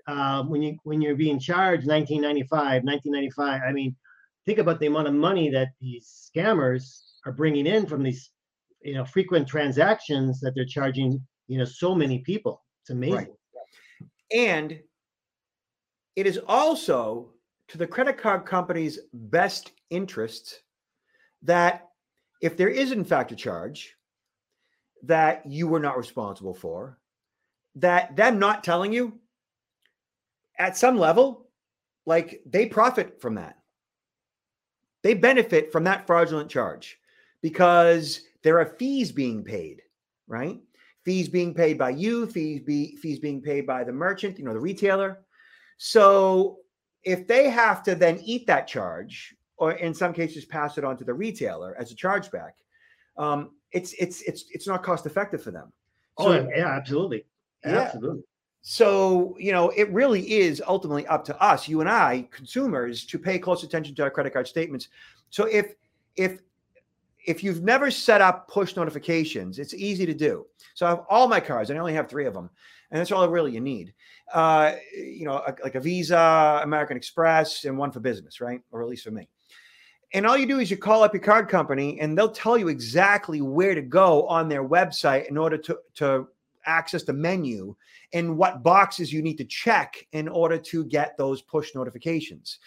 um, 0.06 0.50
when 0.50 0.62
you 0.62 0.76
when 0.84 1.00
you're 1.00 1.14
being 1.14 1.38
charged 1.38 1.86
1995, 1.86 2.82
1995, 2.84 3.62
I 3.66 3.72
mean, 3.72 3.94
think 4.46 4.58
about 4.58 4.80
the 4.80 4.86
amount 4.86 5.08
of 5.08 5.14
money 5.14 5.50
that 5.50 5.68
these 5.80 6.30
scammers 6.34 7.02
are 7.26 7.32
bringing 7.32 7.66
in 7.66 7.86
from 7.86 8.02
these, 8.02 8.30
you 8.82 8.94
know, 8.94 9.04
frequent 9.04 9.46
transactions 9.46 10.40
that 10.40 10.54
they're 10.54 10.64
charging, 10.64 11.24
you 11.48 11.58
know, 11.58 11.64
so 11.64 11.94
many 11.94 12.18
people. 12.20 12.62
It's 12.82 12.90
amazing. 12.90 13.16
Right. 13.16 13.28
And 14.34 14.80
it 16.16 16.26
is 16.26 16.38
also 16.46 17.30
to 17.68 17.78
the 17.78 17.86
credit 17.86 18.18
card 18.18 18.46
company's 18.46 18.98
best 19.12 19.72
interest 19.90 20.62
that 21.42 21.88
if 22.40 22.56
there 22.56 22.68
is 22.68 22.92
in 22.92 23.04
fact 23.04 23.32
a 23.32 23.36
charge 23.36 23.94
that 25.06 25.44
you 25.46 25.68
were 25.68 25.80
not 25.80 25.96
responsible 25.96 26.54
for, 26.54 26.98
that 27.76 28.14
them 28.16 28.38
not 28.38 28.64
telling 28.64 28.92
you 28.92 29.18
at 30.58 30.76
some 30.76 30.98
level, 30.98 31.48
like 32.06 32.42
they 32.46 32.66
profit 32.66 33.20
from 33.20 33.34
that. 33.34 33.58
They 35.02 35.14
benefit 35.14 35.72
from 35.72 35.84
that 35.84 36.06
fraudulent 36.06 36.50
charge 36.50 36.98
because 37.42 38.22
there 38.42 38.58
are 38.58 38.76
fees 38.78 39.12
being 39.12 39.44
paid, 39.44 39.82
right? 40.26 40.60
Fees 41.04 41.28
being 41.28 41.52
paid 41.52 41.76
by 41.76 41.90
you, 41.90 42.26
fees 42.26 42.60
be 42.60 42.96
fees 42.96 43.18
being 43.18 43.42
paid 43.42 43.66
by 43.66 43.84
the 43.84 43.92
merchant, 43.92 44.38
you 44.38 44.44
know, 44.44 44.54
the 44.54 44.60
retailer. 44.60 45.20
So 45.76 46.58
if 47.02 47.26
they 47.26 47.50
have 47.50 47.82
to 47.82 47.94
then 47.94 48.18
eat 48.24 48.46
that 48.46 48.66
charge, 48.66 49.34
or 49.56 49.72
in 49.72 49.92
some 49.92 50.12
cases 50.12 50.44
pass 50.44 50.78
it 50.78 50.84
on 50.84 50.96
to 50.96 51.04
the 51.04 51.12
retailer 51.12 51.76
as 51.78 51.92
a 51.92 51.96
chargeback, 51.96 52.52
um, 53.18 53.50
it's 53.74 53.92
it's 53.94 54.22
it's 54.22 54.44
it's 54.50 54.66
not 54.66 54.82
cost 54.82 55.04
effective 55.06 55.42
for 55.42 55.50
them. 55.50 55.72
So, 56.18 56.28
oh 56.28 56.48
yeah, 56.54 56.68
absolutely, 56.68 57.26
yeah. 57.64 57.80
absolutely. 57.80 58.22
So 58.62 59.36
you 59.38 59.52
know, 59.52 59.70
it 59.70 59.90
really 59.90 60.32
is 60.32 60.62
ultimately 60.66 61.06
up 61.06 61.24
to 61.26 61.42
us, 61.42 61.68
you 61.68 61.80
and 61.80 61.90
I, 61.90 62.26
consumers, 62.30 63.04
to 63.06 63.18
pay 63.18 63.38
close 63.38 63.62
attention 63.62 63.94
to 63.96 64.02
our 64.04 64.10
credit 64.10 64.32
card 64.32 64.48
statements. 64.48 64.88
So 65.30 65.44
if 65.44 65.74
if 66.16 66.38
if 67.26 67.42
you've 67.42 67.62
never 67.62 67.90
set 67.90 68.20
up 68.20 68.48
push 68.48 68.76
notifications, 68.76 69.58
it's 69.58 69.74
easy 69.74 70.06
to 70.06 70.14
do. 70.14 70.46
So 70.74 70.86
I 70.86 70.90
have 70.90 71.04
all 71.10 71.28
my 71.28 71.40
cards, 71.40 71.70
and 71.70 71.78
I 71.78 71.80
only 71.80 71.94
have 71.94 72.08
three 72.08 72.26
of 72.26 72.34
them, 72.34 72.48
and 72.90 73.00
that's 73.00 73.12
all 73.12 73.28
really 73.28 73.52
you 73.52 73.60
need 73.60 73.92
uh, 74.32 74.72
you 74.94 75.24
know, 75.24 75.34
a, 75.34 75.54
like 75.62 75.74
a 75.74 75.80
Visa, 75.80 76.60
American 76.62 76.96
Express, 76.96 77.64
and 77.64 77.76
one 77.76 77.90
for 77.90 78.00
business, 78.00 78.40
right? 78.40 78.60
Or 78.70 78.82
at 78.82 78.88
least 78.88 79.04
for 79.04 79.10
me. 79.10 79.28
And 80.14 80.24
all 80.28 80.36
you 80.36 80.46
do 80.46 80.60
is 80.60 80.70
you 80.70 80.76
call 80.76 81.02
up 81.02 81.12
your 81.12 81.20
card 81.20 81.48
company 81.48 81.98
and 81.98 82.16
they'll 82.16 82.30
tell 82.30 82.56
you 82.56 82.68
exactly 82.68 83.40
where 83.40 83.74
to 83.74 83.82
go 83.82 84.28
on 84.28 84.48
their 84.48 84.66
website 84.66 85.26
in 85.28 85.36
order 85.36 85.58
to, 85.58 85.78
to 85.96 86.28
access 86.66 87.02
the 87.02 87.12
menu 87.12 87.74
and 88.12 88.38
what 88.38 88.62
boxes 88.62 89.12
you 89.12 89.22
need 89.22 89.36
to 89.38 89.44
check 89.44 90.06
in 90.12 90.28
order 90.28 90.56
to 90.56 90.84
get 90.84 91.18
those 91.18 91.42
push 91.42 91.74
notifications. 91.74 92.60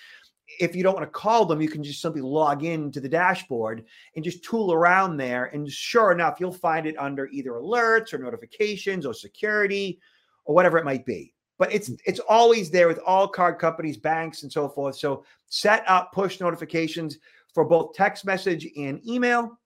If 0.60 0.75
you 0.75 0.83
don't 0.83 0.95
want 0.95 1.05
to 1.05 1.19
call 1.19 1.45
them, 1.45 1.62
you 1.62 1.69
can 1.69 1.83
just 1.83 2.01
simply 2.01 2.21
log 2.21 2.65
in 2.65 2.91
to 2.91 2.99
the 2.99 3.07
dashboard 3.07 3.86
and 4.17 4.25
just 4.25 4.43
tool 4.43 4.73
around 4.73 5.15
there. 5.15 5.45
And 5.45 5.71
sure 5.71 6.12
enough, 6.12 6.41
you'll 6.41 6.51
find 6.51 6.86
it 6.86 6.99
under 6.99 7.27
either 7.27 7.51
alerts 7.51 8.13
or 8.13 8.17
notifications 8.17 9.05
or 9.05 9.13
security 9.13 9.99
or 10.43 10.53
whatever 10.53 10.77
it 10.77 10.86
might 10.86 11.05
be 11.05 11.33
but 11.57 11.73
it's 11.73 11.89
mm. 11.89 11.99
it's 12.05 12.19
always 12.19 12.69
there 12.69 12.88
with 12.88 12.99
all 12.99 13.27
card 13.27 13.60
companies, 13.60 13.97
banks, 13.97 14.43
and 14.43 14.51
so 14.51 14.69
forth. 14.69 14.95
So 14.95 15.23
set 15.47 15.83
up 15.88 16.12
push 16.13 16.39
notifications 16.39 17.17
for 17.58 17.65
both 17.65 17.96
text 17.96 18.24
message 18.24 18.67
and 18.78 19.04
email. 19.08 19.58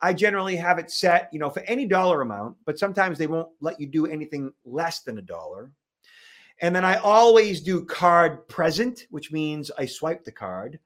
I 0.00 0.12
generally 0.12 0.54
have 0.54 0.78
it 0.78 0.88
set, 0.88 1.28
you 1.32 1.40
know, 1.40 1.50
for 1.50 1.62
any 1.62 1.84
dollar 1.84 2.20
amount, 2.20 2.56
but 2.64 2.78
sometimes 2.78 3.18
they 3.18 3.26
won't 3.26 3.48
let 3.60 3.80
you 3.80 3.88
do 3.88 4.06
anything 4.06 4.52
less 4.64 5.00
than 5.00 5.18
a 5.18 5.22
dollar. 5.22 5.72
And 6.60 6.76
then 6.76 6.84
I 6.84 6.98
always 6.98 7.60
do 7.60 7.84
card 7.84 8.46
present, 8.46 9.08
which 9.10 9.32
means 9.32 9.68
I 9.76 9.84
swipe 9.84 10.22
the 10.22 10.30
card. 10.30 10.78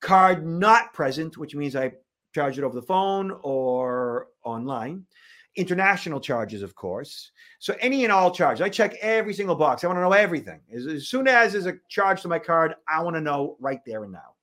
Card 0.00 0.44
not 0.44 0.92
present, 0.92 1.38
which 1.38 1.54
means 1.54 1.76
I 1.76 1.92
charge 2.34 2.58
it 2.58 2.64
over 2.64 2.74
the 2.74 2.82
phone 2.82 3.38
or 3.42 4.26
online 4.42 5.06
international 5.54 6.20
charges, 6.20 6.62
of 6.62 6.74
course. 6.74 7.30
So 7.60 7.76
any 7.80 8.02
and 8.02 8.12
all 8.12 8.32
charges, 8.32 8.60
I 8.60 8.70
check 8.70 8.94
every 9.00 9.34
single 9.34 9.54
box. 9.54 9.84
I 9.84 9.86
want 9.86 9.98
to 9.98 10.02
know 10.02 10.12
everything. 10.12 10.60
As, 10.72 10.86
as 10.86 11.08
soon 11.08 11.28
as 11.28 11.52
there's 11.52 11.66
a 11.66 11.78
charge 11.88 12.22
to 12.22 12.28
my 12.28 12.40
card, 12.40 12.74
I 12.88 13.02
want 13.04 13.14
to 13.14 13.20
know 13.20 13.56
right 13.60 13.80
there 13.86 14.02
and 14.02 14.12
now. 14.12 14.34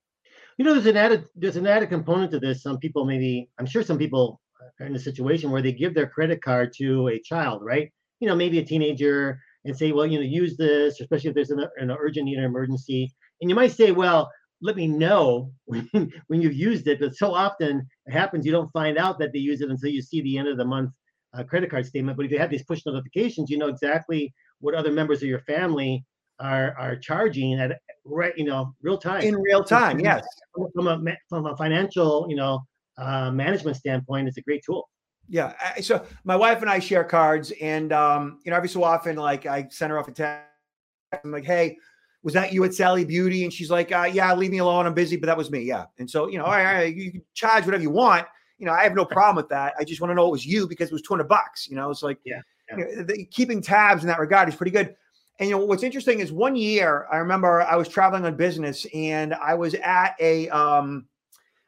You 0.58 0.66
know, 0.66 0.74
there's 0.74 0.86
an 0.86 0.98
added 0.98 1.26
there's 1.36 1.58
an 1.58 1.68
added 1.68 1.90
component 1.90 2.32
to 2.32 2.40
this. 2.40 2.64
Some 2.64 2.78
people 2.78 3.06
maybe 3.06 3.50
I'm 3.60 3.66
sure 3.66 3.84
some 3.84 3.98
people 3.98 4.40
are 4.80 4.86
in 4.86 4.96
a 4.96 5.00
situation 5.00 5.52
where 5.52 5.62
they 5.62 5.74
give 5.74 5.94
their 5.94 6.08
credit 6.08 6.42
card 6.42 6.74
to 6.78 7.10
a 7.10 7.20
child, 7.20 7.62
right? 7.64 7.92
You 8.20 8.28
know, 8.28 8.36
maybe 8.36 8.60
a 8.60 8.66
teenager, 8.66 9.40
and 9.66 9.78
say, 9.78 9.92
well, 9.92 10.06
you 10.06 10.20
know, 10.20 10.24
use 10.24 10.56
this, 10.56 11.02
especially 11.02 11.30
if 11.30 11.36
there's 11.36 11.50
an, 11.50 11.66
an 11.78 11.92
urgent 11.92 12.26
need 12.26 12.38
or 12.38 12.46
emergency. 12.46 13.12
And 13.42 13.50
you 13.50 13.56
might 13.56 13.72
say, 13.72 13.92
well, 13.92 14.32
let 14.62 14.76
me 14.76 14.88
know 14.88 15.52
when, 15.66 15.90
when 16.28 16.42
you've 16.42 16.54
used 16.54 16.88
it. 16.88 17.00
But 17.00 17.16
so 17.16 17.34
often 17.34 17.86
it 18.06 18.12
happens 18.12 18.46
you 18.46 18.52
don't 18.52 18.72
find 18.72 18.98
out 18.98 19.20
that 19.20 19.34
they 19.34 19.40
use 19.40 19.62
it 19.62 19.70
until 19.70 19.90
you 19.90 20.02
see 20.02 20.22
the 20.22 20.38
end 20.38 20.48
of 20.48 20.58
the 20.58 20.66
month 20.66 20.92
uh, 21.38 21.44
credit 21.44 21.70
card 21.70 21.86
statement. 21.86 22.16
But 22.16 22.28
if 22.28 22.32
you 22.32 22.40
have 22.40 22.50
these 22.50 22.64
push 22.64 22.86
notifications, 22.86 23.50
you 23.50 23.58
know 23.58 23.68
exactly 23.68 24.34
what 24.60 24.76
other 24.76 24.92
members 24.92 25.22
of 25.22 25.28
your 25.28 25.42
family 25.42 26.06
are 26.40 26.76
are 26.78 26.96
charging 26.98 27.60
at 27.60 27.80
right, 28.06 28.38
you 28.38 28.46
know, 28.46 28.74
real 28.82 28.98
time. 28.98 29.22
In 29.22 29.36
real 29.36 29.64
time, 29.64 30.00
yes. 30.00 30.26
From 30.74 30.88
a 30.88 31.18
from 31.30 31.46
a 31.46 31.58
financial, 31.58 32.26
you 32.30 32.36
know, 32.36 32.66
uh, 32.98 33.32
management 33.32 33.78
standpoint, 33.78 34.28
it's 34.28 34.38
a 34.38 34.42
great 34.42 34.64
tool. 34.66 34.90
Yeah. 35.28 35.54
So 35.82 36.06
my 36.24 36.36
wife 36.36 36.62
and 36.62 36.70
I 36.70 36.80
share 36.80 37.04
cards, 37.04 37.52
and 37.62 37.92
um, 37.92 38.40
you 38.46 38.52
know, 38.52 38.58
every 38.58 38.70
so 38.70 38.84
often, 38.84 39.16
like 39.16 39.46
I 39.46 39.68
send 39.70 39.92
her 39.92 40.00
off 40.00 40.08
a 40.08 40.12
text. 40.12 40.46
I'm 41.24 41.32
like, 41.32 41.46
hey, 41.46 41.78
was 42.24 42.34
that 42.34 42.54
you 42.54 42.64
at 42.64 42.74
Sally 42.74 43.06
Beauty? 43.06 43.44
And 43.44 43.54
she's 43.54 43.72
like, 43.72 43.92
uh, 43.92 44.10
yeah, 44.12 44.34
leave 44.34 44.52
me 44.52 44.58
alone. 44.58 44.86
I'm 44.86 44.94
busy, 44.94 45.16
but 45.16 45.28
that 45.28 45.38
was 45.38 45.50
me. 45.50 45.62
Yeah. 45.62 45.86
And 45.98 46.10
so, 46.10 46.28
you 46.28 46.38
know, 46.38 46.46
all 46.46 46.52
right, 46.52 46.66
all 46.66 46.74
right 46.74 46.96
you 46.96 47.12
can 47.12 47.22
charge 47.34 47.66
whatever 47.66 47.84
you 47.84 47.90
want 47.90 48.28
you 48.58 48.66
know, 48.66 48.72
I 48.72 48.84
have 48.84 48.96
no 48.96 49.06
problem 49.06 49.36
with 49.36 49.50
that. 49.50 49.74
I 49.80 49.84
just 49.84 50.02
want 50.02 50.12
to 50.12 50.16
know 50.16 50.28
it 50.28 50.32
was 50.32 50.46
you 50.46 50.68
because 50.68 50.90
it 50.90 50.94
was 50.94 51.02
200 51.02 51.28
bucks. 51.28 51.68
You 51.68 51.76
know, 51.76 51.90
it's 51.90 52.04
like, 52.04 52.20
yeah, 52.26 52.42
yeah. 52.70 52.78
You 52.78 52.96
know, 52.96 53.04
the, 53.04 53.26
keeping 53.26 53.62
tabs 53.62 54.04
in 54.04 54.08
that 54.08 54.20
regard 54.20 54.48
is 54.48 54.56
pretty 54.56 54.72
good. 54.72 54.96
And 55.40 55.50
you 55.50 55.56
know 55.56 55.66
what's 55.66 55.84
interesting 55.84 56.20
is 56.20 56.32
one 56.32 56.56
year 56.56 57.08
I 57.12 57.18
remember 57.18 57.62
I 57.62 57.76
was 57.76 57.90
traveling 57.90 58.26
on 58.26 58.36
business 58.36 58.86
and 58.94 59.34
I 59.34 59.54
was 59.54 59.74
at 59.76 60.16
a 60.20 60.48
um 60.50 61.08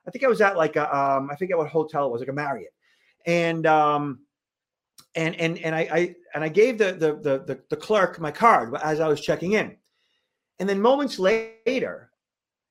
I 0.08 0.12
think 0.12 0.24
I 0.24 0.28
was 0.28 0.42
at 0.42 0.56
like 0.56 0.76
a 0.76 0.98
um 0.98 1.30
I 1.32 1.36
forget 1.36 1.58
what 1.58 1.68
hotel 1.68 2.06
it 2.08 2.12
was 2.12 2.22
like 2.22 2.30
a 2.30 2.34
Marriott. 2.34 2.74
And 3.26 3.66
um 3.66 4.20
and 5.16 5.36
and 5.36 5.58
and 5.60 5.76
I, 5.76 5.80
I 5.92 6.16
and 6.34 6.44
I 6.44 6.50
gave 6.50 6.78
the, 6.78 6.94
the 6.94 7.16
the 7.16 7.60
the 7.70 7.76
clerk 7.76 8.20
my 8.20 8.32
card 8.32 8.74
as 8.76 9.00
I 9.00 9.08
was 9.08 9.20
checking 9.20 9.54
in. 9.54 9.76
And 10.60 10.68
then 10.68 10.82
moments 10.82 11.20
later 11.20 12.12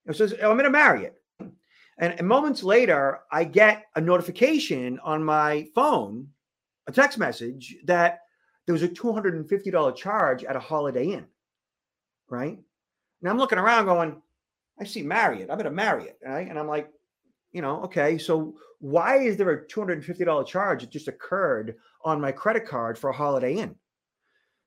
it 0.07 0.17
says 0.17 0.35
oh, 0.43 0.51
I'm 0.51 0.61
in 0.61 0.67
a 0.67 0.71
Marriott. 0.71 1.21
And, 1.99 2.15
and 2.19 2.29
moments 2.29 2.63
later, 2.63 3.21
I 3.33 3.45
get 3.45 3.85
a 3.95 4.01
notification 4.01 4.99
on 5.03 5.25
my 5.25 5.67
phone, 5.75 6.29
a 6.87 6.93
text 6.93 7.19
message 7.19 7.77
that 7.85 8.21
there 8.67 8.73
was 8.73 8.83
a 8.83 8.89
$250 8.89 9.97
charge 9.97 10.45
at 10.45 10.57
a 10.57 10.61
Holiday 10.61 11.13
Inn. 11.13 11.27
Right. 12.29 12.59
Now 13.23 13.31
I'm 13.31 13.39
looking 13.39 13.59
around 13.59 13.87
going, 13.87 14.21
I 14.79 14.85
see 14.85 15.03
Marriott. 15.03 15.51
I'm 15.51 15.61
at 15.61 15.67
a 15.67 15.71
Marriott. 15.71 16.19
Right. 16.25 16.49
And 16.49 16.59
I'm 16.59 16.69
like, 16.69 16.91
you 17.53 17.63
know, 17.63 17.83
okay, 17.85 18.19
so 18.19 18.55
why 18.81 19.19
is 19.19 19.37
there 19.37 19.51
a 19.51 19.67
$250 19.67 20.47
charge 20.47 20.83
that 20.83 20.91
just 20.91 21.09
occurred 21.09 21.77
on 22.05 22.21
my 22.21 22.33
credit 22.33 22.67
card 22.67 22.99
for 22.99 23.11
a 23.11 23.17
Holiday 23.17 23.55
Inn? 23.55 23.75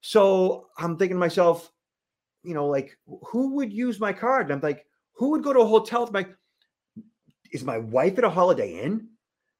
So 0.01 0.67
I'm 0.77 0.97
thinking 0.97 1.15
to 1.15 1.19
myself, 1.19 1.71
you 2.43 2.53
know, 2.53 2.67
like, 2.67 2.97
who 3.27 3.55
would 3.55 3.71
use 3.71 3.99
my 3.99 4.13
card? 4.13 4.45
And 4.45 4.53
I'm 4.53 4.61
like, 4.61 4.85
who 5.13 5.31
would 5.31 5.43
go 5.43 5.51
to 5.51 5.59
a 5.59 5.67
hotel 5.67 6.01
with 6.05 6.13
my 6.13 6.25
is 7.51 7.63
my 7.63 7.77
wife 7.77 8.17
at 8.17 8.23
a 8.23 8.29
holiday 8.29 8.79
inn? 8.79 9.07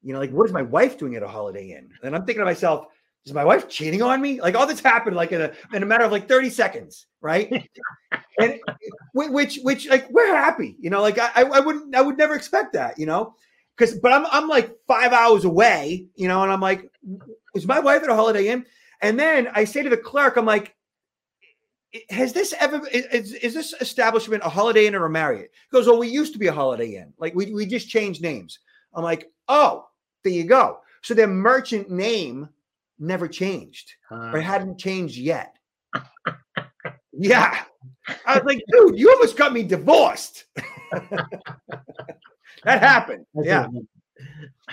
You 0.02 0.14
know, 0.14 0.20
like 0.20 0.32
what 0.32 0.46
is 0.46 0.54
my 0.54 0.62
wife 0.62 0.98
doing 0.98 1.16
at 1.16 1.24
a 1.24 1.28
holiday 1.28 1.72
inn? 1.72 1.90
And 2.04 2.16
I'm 2.16 2.26
thinking 2.26 2.40
to 2.40 2.46
myself, 2.46 2.88
is 3.26 3.34
my 3.34 3.44
wife 3.44 3.70
cheating 3.70 4.02
on 4.02 4.22
me? 4.22 4.42
Like 4.42 4.56
all 4.56 4.66
this 4.66 4.80
happened 4.80 5.16
like 5.16 5.32
in 5.32 5.42
a 5.42 5.52
in 5.74 5.84
a 5.84 5.86
matter 5.86 6.04
of 6.04 6.12
like 6.12 6.28
30 6.28 6.50
seconds, 6.50 7.08
right? 7.22 7.70
and 8.40 8.60
which 9.14 9.60
which 9.64 9.88
like 9.88 10.10
we're 10.10 10.28
happy, 10.28 10.76
you 10.80 10.90
know, 10.90 11.02
like 11.02 11.20
I 11.20 11.44
I 11.44 11.60
wouldn't 11.60 11.96
I 11.96 12.02
would 12.02 12.18
never 12.18 12.36
expect 12.36 12.74
that, 12.74 12.98
you 12.98 13.06
know. 13.06 13.36
Because 13.78 13.96
but 14.00 14.12
I'm 14.12 14.26
I'm 14.32 14.48
like 14.48 14.76
five 14.88 15.14
hours 15.14 15.46
away, 15.46 16.08
you 16.16 16.28
know, 16.28 16.44
and 16.44 16.52
I'm 16.52 16.62
like, 16.62 16.90
is 17.56 17.68
my 17.68 17.80
wife 17.80 18.04
at 18.04 18.10
a 18.10 18.16
holiday 18.16 18.50
inn? 18.50 18.66
And 19.02 19.20
then 19.20 19.48
I 19.54 19.64
say 19.64 19.84
to 19.84 19.90
the 19.90 19.98
clerk, 19.98 20.36
I'm 20.36 20.46
like, 20.46 20.76
has 22.10 22.34
this 22.34 22.54
ever 22.60 22.86
is, 22.88 23.34
is 23.34 23.54
this 23.54 23.74
establishment 23.82 24.44
a 24.46 24.50
holiday 24.50 24.86
inn 24.86 24.94
or 24.94 25.06
a 25.06 25.10
marriott 25.10 25.50
he 25.52 25.76
goes 25.76 25.88
well 25.88 25.98
we 25.98 26.08
used 26.08 26.34
to 26.34 26.40
be 26.40 26.46
a 26.48 26.54
holiday 26.54 26.96
inn 26.96 27.12
like 27.18 27.34
we, 27.34 27.52
we 27.52 27.66
just 27.66 27.90
changed 27.90 28.22
names 28.22 28.60
i'm 28.94 29.04
like 29.04 29.32
oh 29.48 29.88
there 30.24 30.34
you 30.34 30.44
go 30.44 30.80
so 31.02 31.16
their 31.16 31.28
merchant 31.28 31.90
name 31.90 32.48
never 33.00 33.28
changed 33.28 33.94
uh, 34.12 34.32
or 34.34 34.40
hadn't 34.40 34.78
changed 34.78 35.18
yet. 35.18 35.56
Yeah. 37.14 37.64
I 38.26 38.38
was 38.38 38.44
like 38.46 38.64
dude 38.72 38.98
you 38.98 39.12
almost 39.12 39.38
got 39.38 39.54
me 39.54 39.64
divorced. 39.64 40.46
That 42.64 42.82
happened. 42.82 43.26
Yeah. 43.36 43.68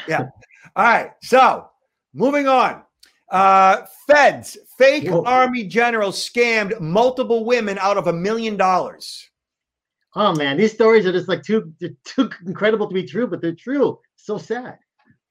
yeah. 0.09 0.29
all 0.77 0.85
right. 0.85 1.11
So 1.23 1.69
moving 2.15 2.49
on. 2.49 2.83
Uh, 3.31 3.85
feds, 4.07 4.57
fake 4.79 5.09
Whoa. 5.09 5.25
army 5.25 5.65
general 5.65 6.13
scammed 6.13 6.79
multiple 6.81 7.45
women 7.45 7.77
out 7.79 7.97
of 7.97 8.07
a 8.07 8.13
million 8.13 8.57
dollars. 8.57 9.29
Oh 10.15 10.33
man, 10.35 10.57
these 10.57 10.73
stories 10.73 11.07
are 11.07 11.13
just 11.13 11.29
like 11.29 11.43
too 11.43 11.73
too 12.05 12.31
incredible 12.47 12.87
to 12.89 12.95
be 12.95 13.03
true, 13.03 13.27
but 13.27 13.43
they're 13.43 13.53
true. 13.53 13.99
So 14.15 14.39
sad. 14.39 14.79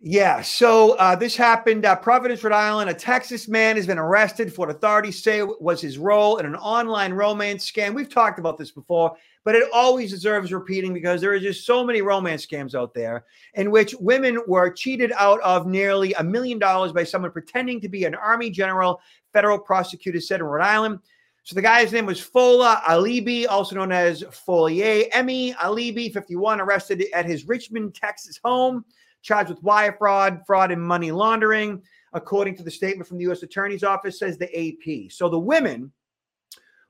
Yeah. 0.08 0.44
So 0.44 0.92
uh, 0.94 1.16
this 1.16 1.36
happened 1.36 1.84
at 1.84 2.04
Providence, 2.04 2.44
Rhode 2.44 2.54
Island. 2.54 2.92
A 2.92 2.94
Texas 2.94 3.48
man 3.48 3.76
has 3.76 3.88
been 3.88 3.98
arrested 3.98 4.54
for 4.54 4.68
what 4.68 4.76
authorities 4.76 5.24
say 5.24 5.42
was 5.42 5.82
his 5.82 5.98
role 5.98 6.38
in 6.38 6.46
an 6.46 6.56
online 6.56 7.12
romance 7.12 7.70
scam. 7.70 7.96
We've 7.96 8.08
talked 8.08 8.38
about 8.38 8.60
this 8.60 8.70
before 8.70 9.18
but 9.46 9.54
it 9.54 9.70
always 9.72 10.10
deserves 10.10 10.52
repeating 10.52 10.92
because 10.92 11.22
there 11.22 11.32
are 11.32 11.40
just 11.40 11.66
so 11.66 11.86
many 11.86 12.02
romance 12.02 12.46
scams 12.46 12.74
out 12.74 12.94
there 12.94 13.26
in 13.54 13.70
which 13.70 13.94
women 14.00 14.40
were 14.48 14.72
cheated 14.72 15.14
out 15.18 15.40
of 15.42 15.68
nearly 15.68 16.14
a 16.14 16.24
million 16.24 16.58
dollars 16.58 16.92
by 16.92 17.04
someone 17.04 17.32
pretending 17.32 17.80
to 17.80 17.88
be 17.88 18.06
an 18.06 18.16
army 18.16 18.50
general, 18.50 19.00
federal 19.32 19.60
prosecutor 19.60 20.20
said 20.20 20.40
in 20.40 20.48
Rhode 20.48 20.66
Island. 20.66 21.00
So 21.44 21.54
the 21.54 21.62
guy's 21.62 21.94
name 21.94 22.08
was 22.08 22.20
Fola 22.20 22.82
Alabi, 22.82 23.46
also 23.48 23.76
known 23.76 23.92
as 23.92 24.24
Folier. 24.24 25.08
Emmy 25.12 25.54
Alabi, 25.54 26.12
51, 26.12 26.60
arrested 26.60 27.06
at 27.14 27.28
his 27.28 27.48
Richmond, 27.48 27.94
Texas 27.94 28.40
home, 28.44 28.84
charged 29.26 29.50
with 29.50 29.64
wire 29.64 29.96
fraud, 29.98 30.42
fraud, 30.46 30.72
and 30.72 30.82
money 30.82 31.12
laundering, 31.12 31.82
according 32.14 32.56
to 32.56 32.64
the 32.64 32.72
statement 32.72 33.08
from 33.10 33.18
the 33.18 33.24
U.S. 33.24 33.44
Attorney's 33.44 33.84
Office, 33.84 34.20
says 34.20 34.38
the 34.38 34.50
AP. 34.56 35.12
So 35.12 35.28
the 35.28 35.40
women 35.40 35.92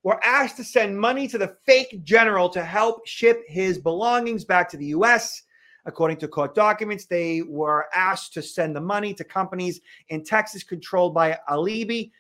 were 0.04 0.24
asked 0.24 0.58
to 0.58 0.64
send 0.64 1.00
money 1.00 1.28
to 1.30 1.38
the 1.38 1.56
fake 1.66 2.04
general 2.04 2.50
to 2.50 2.64
help 2.64 3.08
ship 3.08 3.42
his 3.48 3.80
belongings 3.80 4.44
back 4.44 4.70
to 4.70 4.78
the 4.78 4.88
U.S. 4.88 5.42
According 5.86 6.18
to 6.18 6.28
court 6.28 6.54
documents, 6.54 7.06
they 7.06 7.42
were 7.42 7.88
asked 7.94 8.34
to 8.34 8.42
send 8.42 8.76
the 8.76 8.82
money 8.82 9.14
to 9.14 9.24
companies 9.24 9.80
in 10.10 10.24
Texas 10.24 10.64
controlled 10.64 11.14
by 11.14 11.40
Alabi 11.50 12.12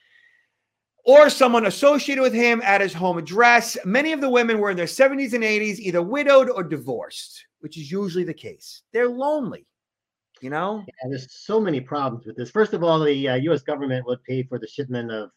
or 1.04 1.30
someone 1.30 1.68
associated 1.68 2.22
with 2.22 2.34
him 2.34 2.62
at 2.64 2.82
his 2.82 2.94
home 2.94 3.18
address. 3.18 3.78
Many 3.86 4.14
of 4.14 4.22
the 4.22 4.30
women 4.30 4.60
were 4.60 4.72
in 4.72 4.78
their 4.78 4.86
70s 4.86 5.34
and 5.34 5.44
80s, 5.44 5.78
either 5.78 6.02
widowed 6.02 6.50
or 6.50 6.64
divorced, 6.64 7.46
which 7.60 7.78
is 7.78 7.92
usually 7.92 8.24
the 8.24 8.34
case. 8.34 8.82
They're 8.92 9.10
lonely, 9.10 9.68
you 10.42 10.50
know? 10.50 10.84
Yeah, 10.88 11.10
there's 11.10 11.28
so 11.46 11.60
many 11.60 11.82
problems 11.82 12.26
with 12.26 12.36
this. 12.36 12.52
First 12.52 12.74
of 12.74 12.84
all, 12.84 13.00
the 13.00 13.30
uh, 13.30 13.36
U.S. 13.36 13.62
government 13.62 14.06
would 14.08 14.24
pay 14.24 14.44
for 14.44 14.60
the 14.60 14.68
shipment 14.68 15.12
of 15.12 15.30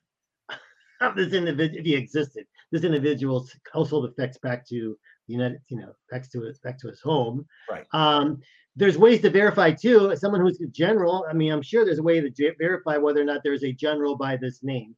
this 1.16 1.32
individual 1.32 1.78
if 1.78 1.84
he 1.84 1.94
existed 1.94 2.46
this 2.70 2.84
individual's 2.84 3.54
household 3.72 4.06
effects 4.06 4.38
back 4.38 4.66
to 4.66 4.96
the 5.26 5.34
united 5.34 5.58
you 5.68 5.78
know 5.78 5.92
back 6.10 6.30
to 6.30 6.42
his 6.42 6.58
back 6.58 6.78
to 6.78 6.88
his 6.88 7.00
home 7.00 7.46
right 7.70 7.86
um 7.92 8.40
there's 8.76 8.98
ways 8.98 9.20
to 9.20 9.30
verify 9.30 9.70
too 9.70 10.10
as 10.10 10.20
someone 10.20 10.40
who's 10.40 10.60
a 10.60 10.66
general 10.66 11.26
i 11.30 11.32
mean 11.32 11.52
i'm 11.52 11.62
sure 11.62 11.84
there's 11.84 11.98
a 11.98 12.02
way 12.02 12.20
to 12.20 12.54
verify 12.58 12.96
whether 12.96 13.20
or 13.20 13.24
not 13.24 13.40
there's 13.42 13.64
a 13.64 13.72
general 13.72 14.16
by 14.16 14.36
this 14.36 14.60
name 14.62 14.94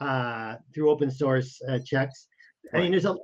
uh 0.00 0.56
through 0.74 0.90
open 0.90 1.10
source 1.10 1.60
uh, 1.68 1.78
checks 1.84 2.26
right. 2.72 2.80
i 2.80 2.82
mean 2.82 2.90
there's 2.90 3.04
a 3.04 3.14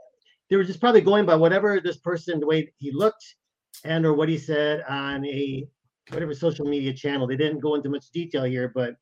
they 0.50 0.56
were 0.56 0.64
just 0.64 0.80
probably 0.80 1.00
going 1.00 1.26
by 1.26 1.34
whatever 1.34 1.80
this 1.80 1.98
person 1.98 2.40
the 2.40 2.46
way 2.46 2.72
he 2.78 2.90
looked 2.92 3.36
and 3.84 4.04
or 4.04 4.14
what 4.14 4.28
he 4.28 4.38
said 4.38 4.82
on 4.88 5.24
a 5.26 5.66
whatever 6.10 6.34
social 6.34 6.66
media 6.66 6.92
channel 6.92 7.26
they 7.26 7.36
didn't 7.36 7.60
go 7.60 7.74
into 7.74 7.88
much 7.88 8.10
detail 8.10 8.44
here 8.44 8.70
but 8.74 8.94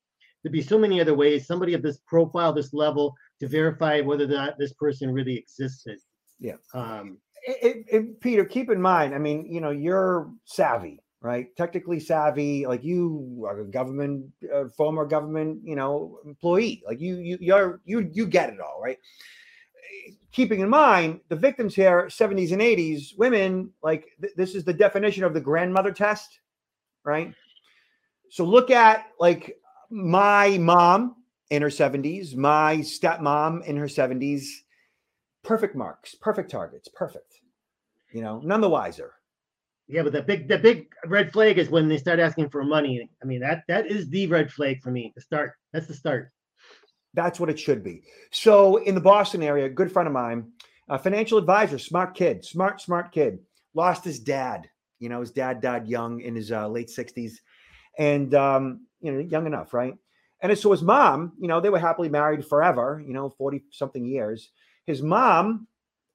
there'd 0.42 0.52
be 0.52 0.62
so 0.62 0.78
many 0.78 1.00
other 1.00 1.14
ways 1.14 1.46
somebody 1.46 1.74
of 1.74 1.82
this 1.82 1.98
profile 2.06 2.52
this 2.52 2.72
level 2.72 3.14
to 3.40 3.48
verify 3.48 4.00
whether 4.00 4.26
that 4.26 4.58
this 4.58 4.72
person 4.74 5.12
really 5.12 5.36
existed. 5.36 5.98
Yeah. 6.38 6.56
Um 6.74 7.18
it, 7.48 7.84
it, 7.88 8.20
peter 8.20 8.44
keep 8.44 8.70
in 8.70 8.82
mind 8.82 9.14
i 9.14 9.18
mean 9.18 9.46
you 9.46 9.60
know 9.60 9.70
you're 9.70 10.32
savvy 10.46 11.00
right? 11.26 11.54
Technically 11.56 11.98
savvy 11.98 12.66
like 12.66 12.84
you 12.84 13.44
are 13.48 13.60
a 13.60 13.64
government 13.64 14.26
uh, 14.54 14.64
former 14.76 15.04
government 15.04 15.60
you 15.64 15.76
know 15.76 16.20
employee. 16.24 16.82
Like 16.86 17.00
you 17.00 17.16
you 17.16 17.38
you're 17.40 17.80
you 17.84 18.08
you 18.12 18.26
get 18.26 18.50
it 18.50 18.60
all 18.60 18.80
right? 18.82 18.98
Keeping 20.32 20.60
in 20.60 20.68
mind 20.68 21.20
the 21.28 21.36
victims 21.36 21.74
here 21.74 22.06
70s 22.08 22.52
and 22.52 22.60
80s 22.60 23.18
women 23.18 23.70
like 23.82 24.06
th- 24.20 24.34
this 24.36 24.54
is 24.54 24.64
the 24.64 24.72
definition 24.72 25.24
of 25.24 25.34
the 25.34 25.40
grandmother 25.40 25.92
test 25.92 26.40
right 27.06 27.32
so 28.28 28.44
look 28.44 28.70
at 28.70 29.06
like 29.18 29.56
my 29.90 30.58
mom 30.58 31.16
in 31.50 31.62
her 31.62 31.68
70s, 31.68 32.34
my 32.34 32.78
stepmom 32.78 33.64
in 33.64 33.76
her 33.76 33.86
70s, 33.86 34.46
perfect 35.44 35.76
marks, 35.76 36.14
perfect 36.14 36.50
targets, 36.50 36.88
perfect. 36.88 37.40
You 38.12 38.22
know, 38.22 38.40
none 38.44 38.60
the 38.60 38.68
wiser. 38.68 39.12
Yeah, 39.88 40.02
but 40.02 40.12
the 40.12 40.22
big 40.22 40.48
the 40.48 40.58
big 40.58 40.88
red 41.06 41.32
flag 41.32 41.58
is 41.58 41.68
when 41.68 41.88
they 41.88 41.98
start 41.98 42.18
asking 42.18 42.50
for 42.50 42.64
money. 42.64 43.08
I 43.22 43.26
mean, 43.26 43.40
that 43.40 43.62
that 43.68 43.86
is 43.86 44.08
the 44.08 44.26
red 44.26 44.52
flag 44.52 44.82
for 44.82 44.90
me. 44.90 45.12
The 45.14 45.20
start. 45.20 45.52
That's 45.72 45.86
the 45.86 45.94
start. 45.94 46.32
That's 47.14 47.38
what 47.38 47.50
it 47.50 47.58
should 47.60 47.84
be. 47.84 48.02
So 48.32 48.78
in 48.78 48.96
the 48.96 49.00
Boston 49.00 49.44
area, 49.44 49.66
a 49.66 49.70
good 49.70 49.92
friend 49.92 50.08
of 50.08 50.12
mine, 50.12 50.50
a 50.88 50.98
financial 50.98 51.38
advisor, 51.38 51.78
smart 51.78 52.16
kid, 52.16 52.44
smart, 52.44 52.80
smart 52.80 53.12
kid, 53.12 53.38
lost 53.74 54.04
his 54.04 54.18
dad. 54.18 54.68
You 54.98 55.08
know, 55.08 55.20
his 55.20 55.30
dad 55.30 55.60
died 55.60 55.86
young 55.86 56.20
in 56.20 56.34
his 56.34 56.52
uh, 56.52 56.68
late 56.68 56.88
60s. 56.88 57.32
And 57.98 58.34
um, 58.34 58.86
you 59.00 59.12
know, 59.12 59.18
young 59.20 59.46
enough, 59.46 59.72
right? 59.72 59.94
And 60.40 60.56
so 60.58 60.70
his 60.70 60.82
mom, 60.82 61.32
you 61.40 61.48
know, 61.48 61.60
they 61.60 61.70
were 61.70 61.78
happily 61.78 62.08
married 62.08 62.46
forever, 62.46 63.02
you 63.04 63.14
know, 63.14 63.30
40 63.30 63.64
something 63.70 64.04
years. 64.04 64.50
His 64.84 65.02
mom, 65.02 65.66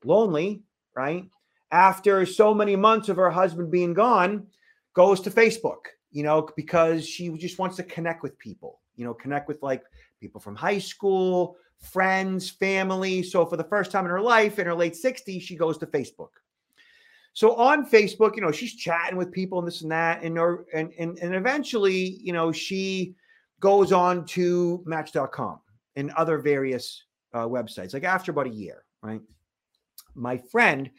lonely, 0.03 0.63
right? 0.95 1.25
After 1.71 2.25
so 2.25 2.53
many 2.53 2.75
months 2.75 3.09
of 3.09 3.17
her 3.17 3.31
husband 3.31 3.71
being 3.71 3.93
gone, 3.93 4.47
goes 4.93 5.21
to 5.21 5.31
Facebook, 5.31 5.87
you 6.11 6.23
know, 6.23 6.47
because 6.55 7.07
she 7.07 7.29
just 7.37 7.59
wants 7.59 7.77
to 7.77 7.83
connect 7.83 8.23
with 8.23 8.37
people, 8.37 8.81
you 8.95 9.05
know, 9.05 9.13
connect 9.13 9.47
with 9.47 9.61
like 9.63 9.83
people 10.19 10.41
from 10.41 10.55
high 10.55 10.79
school, 10.79 11.55
friends, 11.79 12.49
family. 12.49 13.23
So 13.23 13.45
for 13.45 13.57
the 13.57 13.63
first 13.63 13.91
time 13.91 14.05
in 14.05 14.11
her 14.11 14.21
life, 14.21 14.59
in 14.59 14.65
her 14.65 14.75
late 14.75 14.93
60s, 14.93 15.41
she 15.41 15.55
goes 15.55 15.77
to 15.79 15.87
Facebook. 15.87 16.29
So 17.33 17.55
on 17.55 17.89
Facebook, 17.89 18.35
you 18.35 18.41
know, 18.41 18.51
she's 18.51 18.75
chatting 18.75 19.17
with 19.17 19.31
people 19.31 19.59
and 19.59 19.67
this 19.67 19.81
and 19.81 19.91
that, 19.91 20.21
and 20.23 20.37
and 20.73 20.91
and, 20.97 21.17
and 21.19 21.35
eventually, 21.35 22.19
you 22.21 22.33
know, 22.33 22.51
she 22.51 23.15
goes 23.59 23.91
on 23.91 24.25
to 24.25 24.83
Match.com 24.85 25.59
and 25.95 26.11
other 26.11 26.39
various 26.39 27.03
uh, 27.33 27.45
websites. 27.45 27.93
Like 27.93 28.03
after 28.03 28.31
about 28.31 28.47
a 28.47 28.51
year, 28.51 28.83
right? 29.01 29.21
My 30.13 30.37
friend 30.37 30.89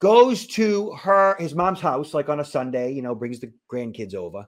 goes 0.00 0.46
to 0.46 0.92
her 0.92 1.36
his 1.38 1.54
mom's 1.54 1.80
house 1.80 2.12
like 2.14 2.28
on 2.28 2.40
a 2.40 2.44
Sunday, 2.44 2.92
you 2.92 3.00
know, 3.00 3.14
brings 3.14 3.40
the 3.40 3.52
grandkids 3.72 4.14
over, 4.14 4.46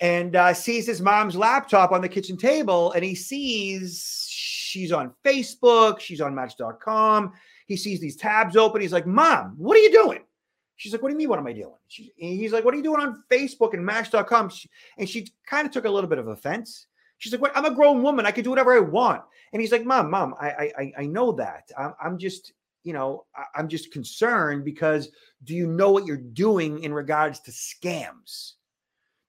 and 0.00 0.34
uh, 0.34 0.52
sees 0.54 0.86
his 0.86 1.00
mom's 1.00 1.36
laptop 1.36 1.92
on 1.92 2.00
the 2.00 2.08
kitchen 2.08 2.36
table, 2.36 2.90
and 2.92 3.04
he 3.04 3.14
sees 3.14 4.26
she's 4.28 4.90
on 4.90 5.12
Facebook, 5.24 6.00
she's 6.00 6.20
on 6.20 6.34
Match.com. 6.34 7.32
He 7.66 7.76
sees 7.76 8.00
these 8.00 8.16
tabs 8.16 8.56
open. 8.56 8.80
He's 8.80 8.92
like, 8.92 9.06
"Mom, 9.06 9.54
what 9.56 9.76
are 9.76 9.80
you 9.80 9.92
doing?" 9.92 10.20
She's 10.76 10.92
like, 10.92 11.02
What 11.02 11.08
do 11.08 11.14
you 11.14 11.18
mean? 11.18 11.28
What 11.28 11.38
am 11.38 11.46
I 11.46 11.52
doing? 11.52 11.74
She, 11.88 12.12
he's 12.16 12.52
like, 12.52 12.64
What 12.64 12.74
are 12.74 12.76
you 12.76 12.82
doing 12.82 13.00
on 13.00 13.22
Facebook 13.30 13.74
and 13.74 13.84
Match.com? 13.84 14.48
She, 14.48 14.68
and 14.98 15.08
she 15.08 15.28
kind 15.46 15.66
of 15.66 15.72
took 15.72 15.84
a 15.84 15.90
little 15.90 16.08
bit 16.08 16.18
of 16.18 16.28
offense. 16.28 16.86
She's 17.18 17.32
like, 17.32 17.40
"What? 17.40 17.56
I'm 17.56 17.64
a 17.64 17.74
grown 17.74 18.02
woman. 18.02 18.26
I 18.26 18.32
can 18.32 18.44
do 18.44 18.50
whatever 18.50 18.74
I 18.74 18.80
want." 18.80 19.22
And 19.52 19.62
he's 19.62 19.72
like, 19.72 19.84
"Mom, 19.84 20.10
mom, 20.10 20.34
I 20.38 20.72
I 20.76 20.92
I 20.98 21.06
know 21.06 21.32
that. 21.32 21.70
I'm, 21.78 21.94
I'm 22.02 22.18
just." 22.18 22.52
You 22.82 22.92
know, 22.92 23.24
I'm 23.54 23.66
just 23.66 23.92
concerned 23.92 24.62
because 24.62 25.08
do 25.44 25.54
you 25.54 25.66
know 25.66 25.90
what 25.90 26.04
you're 26.04 26.18
doing 26.18 26.82
in 26.82 26.92
regards 26.92 27.40
to 27.40 27.50
scams? 27.50 28.52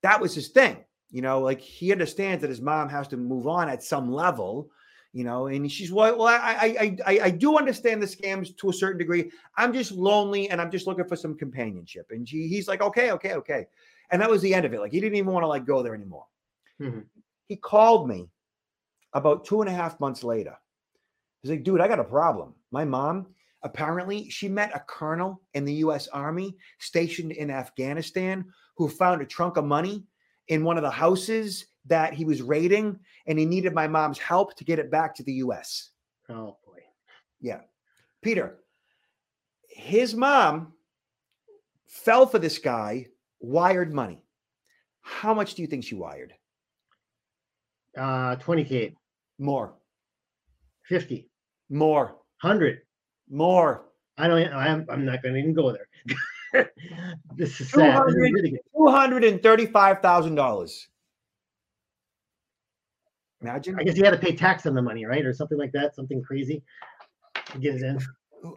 That 0.01 0.19
was 0.19 0.36
his 0.36 0.49
thing. 0.49 0.84
You 1.10 1.21
know, 1.21 1.39
like 1.39 1.62
he 1.62 1.93
understands 1.93 2.41
that 2.41 2.49
his 2.49 2.60
mom 2.60 2.89
has 2.89 3.08
to 3.08 3.17
move 3.17 3.47
on 3.47 3.69
at 3.69 3.81
some 3.81 4.12
level, 4.12 4.69
you 5.15 5.23
know 5.23 5.47
and 5.47 5.71
she's 5.71 5.93
well, 5.93 6.17
well 6.17 6.28
I, 6.28 6.75
I 6.78 6.97
i 7.08 7.19
i 7.23 7.30
do 7.32 7.58
understand 7.58 8.04
the 8.04 8.06
scams 8.06 8.56
to 8.58 8.69
a 8.69 8.73
certain 8.73 8.97
degree. 8.97 9.32
I'm 9.56 9.71
just 9.71 9.93
lonely 9.93 10.49
and 10.49 10.60
i'm 10.60 10.69
just 10.69 10.88
looking 10.88 11.08
for 11.08 11.15
some 11.15 11.38
companionship. 11.38 12.08
And 12.12 12.28
she, 12.28 12.49
he's 12.49 12.67
like 12.67 12.82
okay 12.82 13.12
okay 13.12 13.34
okay. 13.36 13.65
And 14.12 14.21
that 14.21 14.30
was 14.30 14.41
the 14.41 14.54
end 14.54 14.65
of 14.65 14.73
it. 14.73 14.82
Like 14.82 14.91
he 14.91 14.99
didn't 14.99 15.15
even 15.15 15.32
want 15.32 15.43
to 15.43 15.47
like 15.47 15.65
go 15.65 15.82
there 15.82 15.95
anymore. 15.95 16.25
Mhm. 16.82 17.06
he 17.47 17.56
called 17.56 18.10
me 18.10 18.28
about 19.13 19.45
two 19.45 19.62
and 19.62 19.69
a 19.69 19.73
half 19.73 19.97
months 20.01 20.21
later. 20.21 20.58
He's 21.41 21.49
like 21.51 21.63
dude 21.63 21.80
i 21.80 21.88
got 21.88 21.99
a 21.99 22.04
problem. 22.04 22.54
My 22.71 22.84
mom 22.84 23.28
apparently 23.63 24.30
she 24.30 24.49
met 24.49 24.75
a 24.75 24.84
colonel 24.86 25.41
in 25.54 25.63
the 25.63 25.73
u.s 25.86 26.10
army 26.10 26.56
stationed 26.80 27.32
in 27.32 27.49
afghanistan 27.49 28.45
who 28.78 28.88
found 28.89 29.21
a 29.21 29.25
trunk 29.25 29.56
of 29.58 29.63
money 29.63 30.04
in 30.49 30.63
one 30.63 30.78
of 30.78 30.84
the 30.84 30.91
houses 30.91 31.65
that 31.88 32.13
he 32.13 32.26
was 32.26 32.41
raiding 32.41 33.00
and 33.28 33.38
he 33.39 33.45
needed 33.45 33.74
my 33.74 33.88
mom's 33.88 34.19
help 34.19 34.56
to 34.56 34.63
get 34.63 34.80
it 34.80 34.91
back 34.91 35.15
to 35.15 35.24
the 35.24 35.34
US. 35.34 35.91
Oh 36.30 36.58
boy. 36.65 36.80
Yeah. 37.39 37.62
Peter, 38.21 38.60
his 39.69 40.15
mom 40.15 40.74
fell 41.88 42.26
for 42.26 42.39
this 42.39 42.58
guy, 42.58 43.08
wired 43.39 43.93
money. 43.93 44.24
How 45.02 45.34
much 45.34 45.54
do 45.54 45.62
you 45.62 45.67
think 45.67 45.84
she 45.84 45.95
wired? 45.95 46.34
Uh 47.98 48.36
20k, 48.38 48.93
More, 49.39 49.74
50, 50.84 51.30
more, 51.69 52.17
100. 52.41 52.82
more. 53.30 53.86
I 54.17 54.28
don't 54.28 54.54
I'm 54.54 54.86
I'm 54.89 55.06
not 55.06 55.21
gonna 55.24 55.38
even 55.38 55.54
go 55.54 55.71
there. 55.71 55.88
this 57.36 57.60
is 57.62 57.69
sad. 57.69 57.98
200. 57.98 58.15
really 58.15 58.50
good. 58.52 58.60
$235,000. 58.76 60.86
Imagine. 63.41 63.78
I 63.80 63.84
guess 63.84 63.98
you 63.98 64.04
had 64.04 64.12
to 64.12 64.17
pay 64.17 64.36
tax 64.36 64.65
on 64.65 64.74
the 64.74 64.82
money, 64.82 65.06
right? 65.06 65.26
Or 65.26 65.34
something 65.34 65.58
like 65.58 65.71
that, 65.74 65.95
something 65.95 66.21
crazy 66.24 66.63
to 67.52 67.60
get 67.60 67.76
it 67.76 67.82
in. 67.82 68.00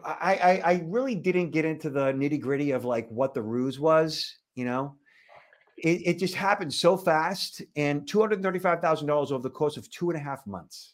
I, 0.05 0.35
I 0.35 0.71
I 0.71 0.83
really 0.85 1.15
didn't 1.15 1.51
get 1.51 1.65
into 1.65 1.89
the 1.89 2.13
nitty 2.13 2.39
gritty 2.39 2.71
of 2.71 2.85
like 2.85 3.09
what 3.09 3.33
the 3.33 3.41
ruse 3.41 3.79
was. 3.79 4.37
You 4.55 4.65
know, 4.65 4.95
it, 5.77 6.01
it 6.05 6.19
just 6.19 6.35
happened 6.35 6.73
so 6.73 6.97
fast, 6.97 7.61
and 7.75 8.07
two 8.07 8.19
hundred 8.19 8.41
thirty-five 8.41 8.81
thousand 8.81 9.07
dollars 9.07 9.31
over 9.31 9.41
the 9.43 9.49
course 9.49 9.77
of 9.77 9.89
two 9.89 10.09
and 10.09 10.19
a 10.19 10.23
half 10.23 10.45
months. 10.45 10.93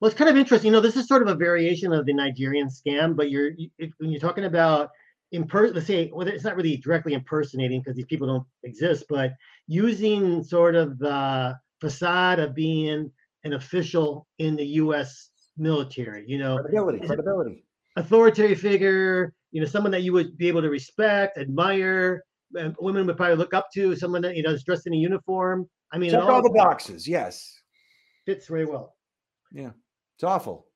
Well, 0.00 0.10
it's 0.10 0.18
kind 0.18 0.30
of 0.30 0.36
interesting. 0.36 0.68
You 0.68 0.72
know, 0.72 0.80
this 0.80 0.96
is 0.96 1.08
sort 1.08 1.22
of 1.22 1.28
a 1.28 1.34
variation 1.34 1.92
of 1.92 2.04
the 2.04 2.12
Nigerian 2.12 2.68
scam, 2.68 3.16
but 3.16 3.30
you're 3.30 3.50
you, 3.56 3.70
when 3.98 4.10
you're 4.10 4.20
talking 4.20 4.44
about 4.44 4.90
imper 5.34 5.74
let's 5.74 5.86
say 5.86 6.10
well, 6.12 6.28
it's 6.28 6.44
not 6.44 6.54
really 6.54 6.76
directly 6.76 7.12
impersonating 7.14 7.80
because 7.80 7.96
these 7.96 8.06
people 8.06 8.26
don't 8.26 8.46
exist, 8.62 9.04
but 9.08 9.32
using 9.66 10.44
sort 10.44 10.74
of 10.74 10.98
the 10.98 11.58
facade 11.80 12.38
of 12.38 12.54
being 12.54 13.10
an 13.44 13.54
official 13.54 14.26
in 14.38 14.56
the 14.56 14.66
U.S. 14.82 15.30
military. 15.56 16.24
You 16.26 16.38
know, 16.38 16.58
Credibility, 16.58 17.06
credibility. 17.06 17.64
authoritative 17.96 18.60
figure, 18.60 19.32
you 19.52 19.60
know, 19.60 19.66
someone 19.66 19.92
that 19.92 20.02
you 20.02 20.12
would 20.12 20.36
be 20.36 20.48
able 20.48 20.62
to 20.62 20.70
respect, 20.70 21.38
admire, 21.38 22.24
women 22.80 23.06
would 23.06 23.16
probably 23.16 23.36
look 23.36 23.54
up 23.54 23.68
to, 23.74 23.94
someone 23.96 24.22
that 24.22 24.36
you 24.36 24.42
know 24.42 24.50
is 24.50 24.64
dressed 24.64 24.86
in 24.86 24.94
a 24.94 24.96
uniform. 24.96 25.68
I 25.92 25.98
mean, 25.98 26.10
Check 26.10 26.22
all 26.22 26.30
all 26.30 26.42
the 26.42 26.50
boxes. 26.50 27.06
Yes, 27.06 27.60
fits 28.26 28.46
very 28.46 28.64
well. 28.64 28.94
Yeah, 29.52 29.70
it's 30.16 30.24
awful. 30.24 30.66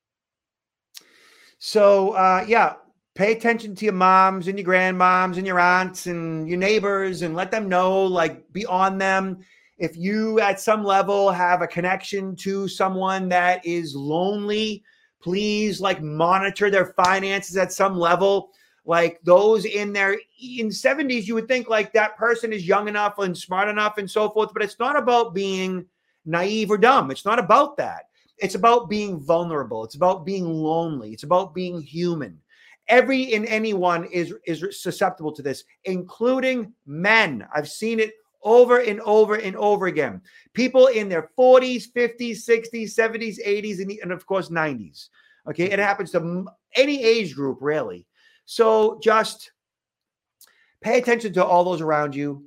So 1.58 2.10
uh, 2.12 2.44
yeah, 2.46 2.74
pay 3.14 3.32
attention 3.32 3.74
to 3.76 3.84
your 3.84 3.94
moms 3.94 4.48
and 4.48 4.58
your 4.58 4.68
grandmoms 4.68 5.36
and 5.38 5.46
your 5.46 5.58
aunts 5.58 6.06
and 6.06 6.48
your 6.48 6.58
neighbors, 6.58 7.22
and 7.22 7.34
let 7.34 7.50
them 7.50 7.68
know. 7.68 8.04
Like, 8.04 8.50
be 8.52 8.64
on 8.66 8.98
them. 8.98 9.38
If 9.78 9.96
you 9.96 10.40
at 10.40 10.60
some 10.60 10.82
level 10.82 11.30
have 11.30 11.62
a 11.62 11.66
connection 11.66 12.34
to 12.36 12.66
someone 12.66 13.28
that 13.28 13.64
is 13.64 13.94
lonely, 13.94 14.82
please 15.22 15.80
like 15.80 16.02
monitor 16.02 16.70
their 16.70 16.86
finances 16.94 17.56
at 17.56 17.72
some 17.72 17.96
level. 17.96 18.50
Like 18.84 19.20
those 19.22 19.66
in 19.66 19.92
their 19.92 20.14
in 20.40 20.68
70s, 20.68 21.26
you 21.26 21.34
would 21.34 21.46
think 21.46 21.68
like 21.68 21.92
that 21.92 22.16
person 22.16 22.52
is 22.52 22.66
young 22.66 22.88
enough 22.88 23.18
and 23.18 23.36
smart 23.36 23.68
enough 23.68 23.98
and 23.98 24.10
so 24.10 24.30
forth, 24.30 24.50
but 24.52 24.62
it's 24.62 24.78
not 24.78 24.96
about 24.96 25.34
being 25.34 25.86
naive 26.24 26.70
or 26.70 26.78
dumb. 26.78 27.10
It's 27.10 27.24
not 27.24 27.38
about 27.38 27.76
that. 27.76 28.04
It's 28.38 28.54
about 28.54 28.88
being 28.88 29.20
vulnerable. 29.20 29.84
It's 29.84 29.96
about 29.96 30.24
being 30.24 30.44
lonely. 30.44 31.12
It's 31.12 31.24
about 31.24 31.54
being 31.54 31.80
human. 31.80 32.40
Every 32.88 33.34
and 33.34 33.46
anyone 33.46 34.06
is 34.06 34.34
is 34.46 34.64
susceptible 34.82 35.32
to 35.32 35.42
this, 35.42 35.64
including 35.84 36.72
men. 36.86 37.46
I've 37.54 37.68
seen 37.68 38.00
it 38.00 38.12
over 38.48 38.78
and 38.78 38.98
over 39.02 39.34
and 39.34 39.54
over 39.56 39.86
again. 39.86 40.22
People 40.54 40.86
in 40.86 41.10
their 41.10 41.30
40s, 41.38 41.84
50s, 41.94 42.48
60s, 42.48 42.94
70s, 42.94 43.36
80s, 43.46 43.80
and, 43.80 43.90
and 44.02 44.10
of 44.10 44.24
course 44.24 44.48
90s. 44.48 45.08
Okay, 45.50 45.70
it 45.70 45.78
happens 45.78 46.10
to 46.12 46.46
any 46.74 47.04
age 47.04 47.34
group, 47.34 47.58
really. 47.60 48.06
So 48.46 48.98
just 49.02 49.52
pay 50.80 50.98
attention 50.98 51.34
to 51.34 51.44
all 51.44 51.62
those 51.64 51.82
around 51.82 52.14
you. 52.14 52.46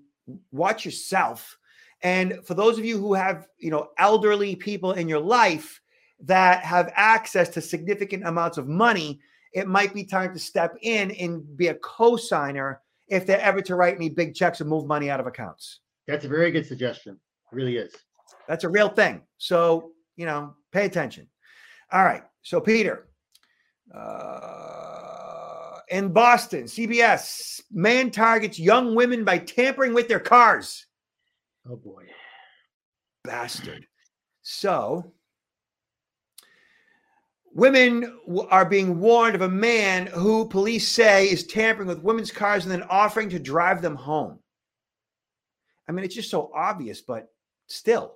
Watch 0.52 0.86
yourself. 0.86 1.58
And 2.02 2.40
for 2.46 2.56
those 2.56 2.80
of 2.80 2.86
you 2.86 2.98
who 2.98 3.14
have, 3.14 3.48
you 3.60 3.70
know, 3.70 3.90
elderly 4.00 4.56
people 4.56 4.94
in 4.94 5.08
your 5.08 5.20
life 5.20 5.80
that 6.22 6.64
have 6.64 6.92
access 6.96 7.50
to 7.50 7.62
significant 7.62 8.28
amounts 8.28 8.58
of 8.58 8.68
money, 8.68 9.20
it 9.54 9.68
might 9.68 9.94
be 9.94 10.04
time 10.04 10.34
to 10.34 10.40
step 10.40 10.76
in 10.82 11.12
and 11.12 11.56
be 11.58 11.68
a 11.68 11.76
co-signer 11.76 12.82
if 13.08 13.28
they're 13.28 13.42
ever 13.42 13.62
to 13.62 13.76
write 13.76 13.96
any 13.96 14.10
big 14.10 14.34
checks 14.34 14.62
or 14.62 14.66
move 14.66 14.88
money 14.88 15.12
out 15.12 15.20
of 15.20 15.28
accounts. 15.28 15.82
That's 16.08 16.26
a 16.26 16.28
very 16.30 16.52
good 16.52 16.66
suggestion. 16.66 17.14
It 17.52 17.56
really 17.56 17.78
is. 17.78 17.94
That's 18.48 18.64
a 18.64 18.70
real 18.70 18.90
thing. 18.90 19.22
So, 19.38 19.92
you 20.16 20.26
know, 20.26 20.56
pay 20.72 20.86
attention. 20.86 21.28
All 21.92 22.04
right. 22.04 22.24
So, 22.42 22.60
Peter, 22.60 23.08
uh, 23.96 25.80
in 25.90 26.14
Boston, 26.14 26.64
CBS, 26.64 27.62
man 27.72 28.12
targets 28.12 28.58
young 28.58 28.96
women 28.96 29.24
by 29.24 29.38
tampering 29.38 29.94
with 29.94 30.08
their 30.08 30.20
cars. 30.20 30.86
Oh 31.70 31.76
boy. 31.76 32.06
Bastard. 33.24 33.86
So, 34.42 35.14
women 37.54 38.20
are 38.50 38.66
being 38.66 39.00
warned 39.00 39.36
of 39.36 39.42
a 39.42 39.50
man 39.50 40.08
who 40.08 40.48
police 40.48 40.88
say 40.88 41.30
is 41.30 41.46
tampering 41.46 41.88
with 41.88 42.02
women's 42.02 42.32
cars 42.32 42.64
and 42.64 42.72
then 42.72 42.84
offering 42.84 43.30
to 43.30 43.40
drive 43.40 43.82
them 43.82 43.96
home. 43.96 44.40
I 45.92 45.94
mean, 45.94 46.06
it's 46.06 46.16
just 46.16 46.30
so 46.30 46.50
obvious, 46.56 47.02
but 47.02 47.28
still. 47.68 48.16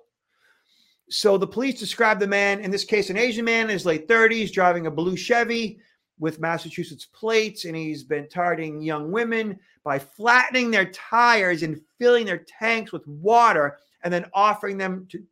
So 1.10 1.36
the 1.36 1.46
police 1.46 1.78
describe 1.78 2.18
the 2.18 2.26
man, 2.26 2.60
in 2.60 2.70
this 2.70 2.84
case, 2.84 3.10
an 3.10 3.18
Asian 3.18 3.44
man 3.44 3.66
in 3.66 3.70
his 3.70 3.84
late 3.84 4.08
30s, 4.08 4.50
driving 4.50 4.86
a 4.86 4.90
blue 4.90 5.14
Chevy 5.14 5.78
with 6.18 6.40
Massachusetts 6.40 7.04
plates, 7.04 7.66
and 7.66 7.76
he's 7.76 8.02
been 8.02 8.28
targeting 8.30 8.80
young 8.80 9.12
women 9.12 9.60
by 9.84 9.98
flattening 9.98 10.70
their 10.70 10.86
tires 10.86 11.62
and 11.62 11.78
filling 11.98 12.24
their 12.24 12.46
tanks 12.58 12.92
with 12.92 13.06
water 13.06 13.76
and 14.02 14.12
then 14.12 14.24
offering 14.32 14.78
them 14.78 15.06
to, 15.10 15.22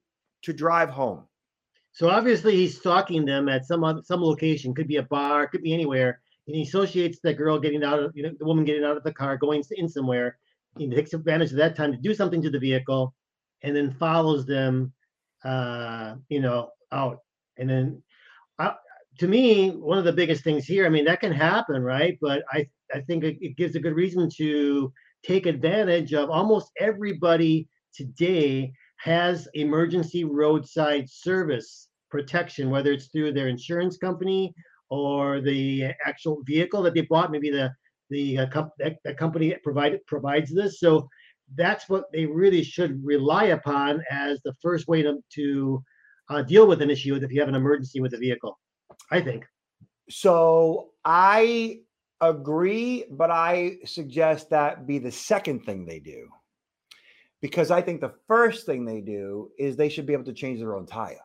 to 0.43 0.53
drive 0.53 0.91
home. 0.91 1.25
So 1.93 2.11
obviously 2.11 2.55
he's 2.57 2.79
stalking 2.79 3.25
them 3.25 3.49
at 3.49 3.65
some 3.65 3.85
other, 3.85 4.03
some 4.03 4.23
location. 4.23 4.75
Could 4.75 4.89
be 4.89 4.97
a 4.97 5.03
bar, 5.03 5.47
could 5.47 5.63
be 5.63 5.73
anywhere. 5.73 6.21
And 6.47 6.55
he 6.55 6.63
associates 6.63 7.21
the 7.23 7.33
girl 7.33 7.59
getting 7.59 7.83
out 7.83 8.01
of 8.01 8.13
you 8.15 8.23
know 8.23 8.33
the 8.39 8.45
woman 8.45 8.67
getting 8.67 8.85
out 8.85 8.99
of 8.99 9.03
the 9.03 9.13
car, 9.13 9.39
going 9.39 9.65
in 9.71 9.89
somewhere. 9.89 10.37
He 10.79 10.89
takes 10.89 11.15
advantage 11.15 11.51
of 11.51 11.59
that 11.59 11.77
time 11.77 11.93
to 11.93 11.99
do 11.99 12.15
something 12.15 12.43
to 12.43 12.51
the 12.51 12.59
vehicle, 12.59 13.15
and 13.63 13.75
then 13.75 13.93
follows 13.93 14.47
them, 14.47 14.93
uh, 15.45 16.17
you 16.29 16.41
know, 16.41 16.71
out. 16.93 17.19
And 17.57 17.69
then, 17.71 18.03
uh, 18.59 18.75
to 19.19 19.29
me, 19.29 19.71
one 19.71 19.99
of 19.99 20.05
the 20.05 20.13
biggest 20.13 20.43
things 20.43 20.65
here. 20.65 20.87
I 20.87 20.89
mean, 20.89 21.05
that 21.05 21.21
can 21.21 21.33
happen, 21.33 21.83
right? 21.83 22.19
But 22.21 22.43
I 22.53 22.69
I 22.93 23.01
think 23.01 23.25
it, 23.25 23.39
it 23.41 23.57
gives 23.57 23.75
a 23.77 23.81
good 23.81 23.95
reason 23.95 24.29
to 24.37 24.93
take 25.25 25.47
advantage 25.47 26.13
of 26.13 26.31
almost 26.31 26.71
everybody 26.79 27.69
today 27.95 28.73
has 28.99 29.49
emergency 29.55 30.25
roadside 30.25 31.09
service 31.09 31.89
protection, 32.11 32.71
whether 32.71 32.93
it's 32.93 33.09
through 33.09 33.33
their 33.33 33.49
insurance 33.49 33.97
company 33.97 34.55
or 34.91 35.41
the 35.41 35.93
actual 36.05 36.43
vehicle 36.45 36.83
that 36.83 36.95
they 36.95 37.03
bought, 37.03 37.31
maybe 37.31 37.51
the 37.51 37.73
the 38.11 38.39
uh, 38.39 38.67
that, 38.79 38.97
that 39.05 39.17
company 39.19 39.57
provided 39.63 40.05
provides 40.07 40.53
this. 40.53 40.81
So 40.81 41.09
that's 41.55 41.89
what 41.89 42.05
they 42.13 42.27
really 42.27 42.63
should 42.63 43.05
rely 43.05 43.45
upon 43.45 44.03
as 44.11 44.41
the 44.45 44.55
first 44.63 44.89
way 44.89 45.03
to 45.03 45.23
to 45.35 45.83
uh, 46.31 46.43
deal 46.43 46.67
with 46.67 46.83
an 46.83 46.91
issue 46.91 47.15
if 47.15 47.33
you 47.33 47.41
have 47.41 47.49
an 47.49 47.55
emergency 47.55 48.01
with 48.01 48.15
a 48.15 48.19
vehicle. 48.19 48.59
I 49.11 49.21
think. 49.21 49.45
So 50.11 50.91
I 51.05 51.81
agree, 52.21 53.05
but 53.11 53.31
I 53.31 53.79
suggest 53.85 54.51
that 54.51 54.87
be 54.87 54.99
the 54.99 55.13
second 55.13 55.65
thing 55.65 55.85
they 55.85 56.01
do. 56.01 56.29
Because 57.41 57.71
I 57.71 57.83
think 57.83 58.01
the 58.01 58.15
first 58.27 58.65
thing 58.65 58.85
they 58.85 59.03
do 59.03 59.51
is 59.59 59.77
they 59.77 59.91
should 59.91 60.07
be 60.07 60.15
able 60.15 60.25
to 60.25 60.33
change 60.33 60.61
their 60.61 60.75
own 60.75 60.87
tire 60.87 61.19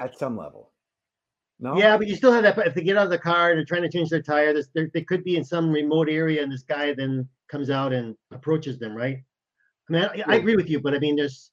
at 0.00 0.18
some 0.18 0.36
level. 0.36 0.73
No? 1.60 1.76
Yeah, 1.78 1.96
but 1.96 2.08
you 2.08 2.16
still 2.16 2.32
have 2.32 2.42
that. 2.42 2.56
But 2.56 2.66
If 2.66 2.74
they 2.74 2.82
get 2.82 2.96
out 2.96 3.04
of 3.04 3.10
the 3.10 3.18
car 3.18 3.50
and 3.50 3.58
they're 3.58 3.64
trying 3.64 3.82
to 3.82 3.88
change 3.88 4.10
their 4.10 4.22
tire, 4.22 4.52
this, 4.52 4.68
they're- 4.74 4.90
could 5.06 5.24
be 5.24 5.36
in 5.36 5.44
some 5.44 5.70
remote 5.70 6.08
area, 6.08 6.42
and 6.42 6.52
this 6.52 6.62
guy 6.62 6.92
then 6.94 7.28
comes 7.48 7.70
out 7.70 7.92
and 7.92 8.16
approaches 8.32 8.78
them, 8.78 8.94
right? 8.94 9.18
I 9.88 9.92
mean, 9.92 10.02
I, 10.02 10.24
I 10.26 10.36
agree 10.36 10.56
with 10.56 10.68
you, 10.70 10.80
but 10.80 10.94
I 10.94 10.98
mean, 10.98 11.16
there's 11.16 11.50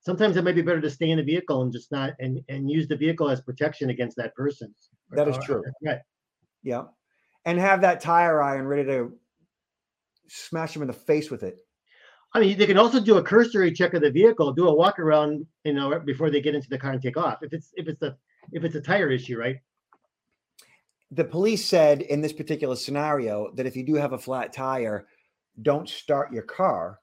sometimes 0.00 0.36
it 0.36 0.44
might 0.44 0.54
be 0.54 0.62
better 0.62 0.80
to 0.80 0.90
stay 0.90 1.10
in 1.10 1.18
the 1.18 1.24
vehicle 1.24 1.62
and 1.62 1.72
just 1.72 1.90
not 1.92 2.14
and 2.18 2.40
and 2.48 2.70
use 2.70 2.88
the 2.88 2.96
vehicle 2.96 3.28
as 3.28 3.40
protection 3.40 3.90
against 3.90 4.16
that 4.16 4.34
person. 4.34 4.74
That 5.10 5.28
is 5.28 5.38
true. 5.44 5.62
Right. 5.84 5.98
Yeah. 6.62 6.84
And 7.44 7.58
have 7.58 7.82
that 7.82 8.00
tire 8.00 8.42
iron 8.42 8.66
ready 8.66 8.84
to 8.84 9.12
smash 10.28 10.74
him 10.74 10.82
in 10.82 10.88
the 10.88 10.94
face 10.94 11.30
with 11.30 11.42
it. 11.42 11.58
I 12.32 12.40
mean, 12.40 12.58
they 12.58 12.66
can 12.66 12.78
also 12.78 13.00
do 13.00 13.18
a 13.18 13.22
cursory 13.22 13.70
check 13.70 13.94
of 13.94 14.02
the 14.02 14.10
vehicle, 14.10 14.52
do 14.52 14.66
a 14.66 14.74
walk 14.74 14.98
around, 14.98 15.46
you 15.62 15.72
know, 15.74 16.00
before 16.00 16.30
they 16.30 16.40
get 16.40 16.54
into 16.54 16.68
the 16.68 16.78
car 16.78 16.92
and 16.92 17.02
take 17.02 17.16
off. 17.16 17.42
If 17.42 17.52
it's 17.52 17.70
if 17.74 17.86
it's 17.86 18.02
a 18.02 18.16
if 18.52 18.64
it's 18.64 18.74
a 18.74 18.80
tire 18.80 19.10
issue, 19.10 19.38
right? 19.38 19.56
The 21.10 21.24
police 21.24 21.64
said 21.64 22.02
in 22.02 22.20
this 22.20 22.32
particular 22.32 22.76
scenario 22.76 23.52
that 23.54 23.66
if 23.66 23.76
you 23.76 23.84
do 23.84 23.94
have 23.94 24.12
a 24.12 24.18
flat 24.18 24.52
tire, 24.52 25.06
don't 25.62 25.88
start 25.88 26.32
your 26.32 26.42
car 26.42 26.98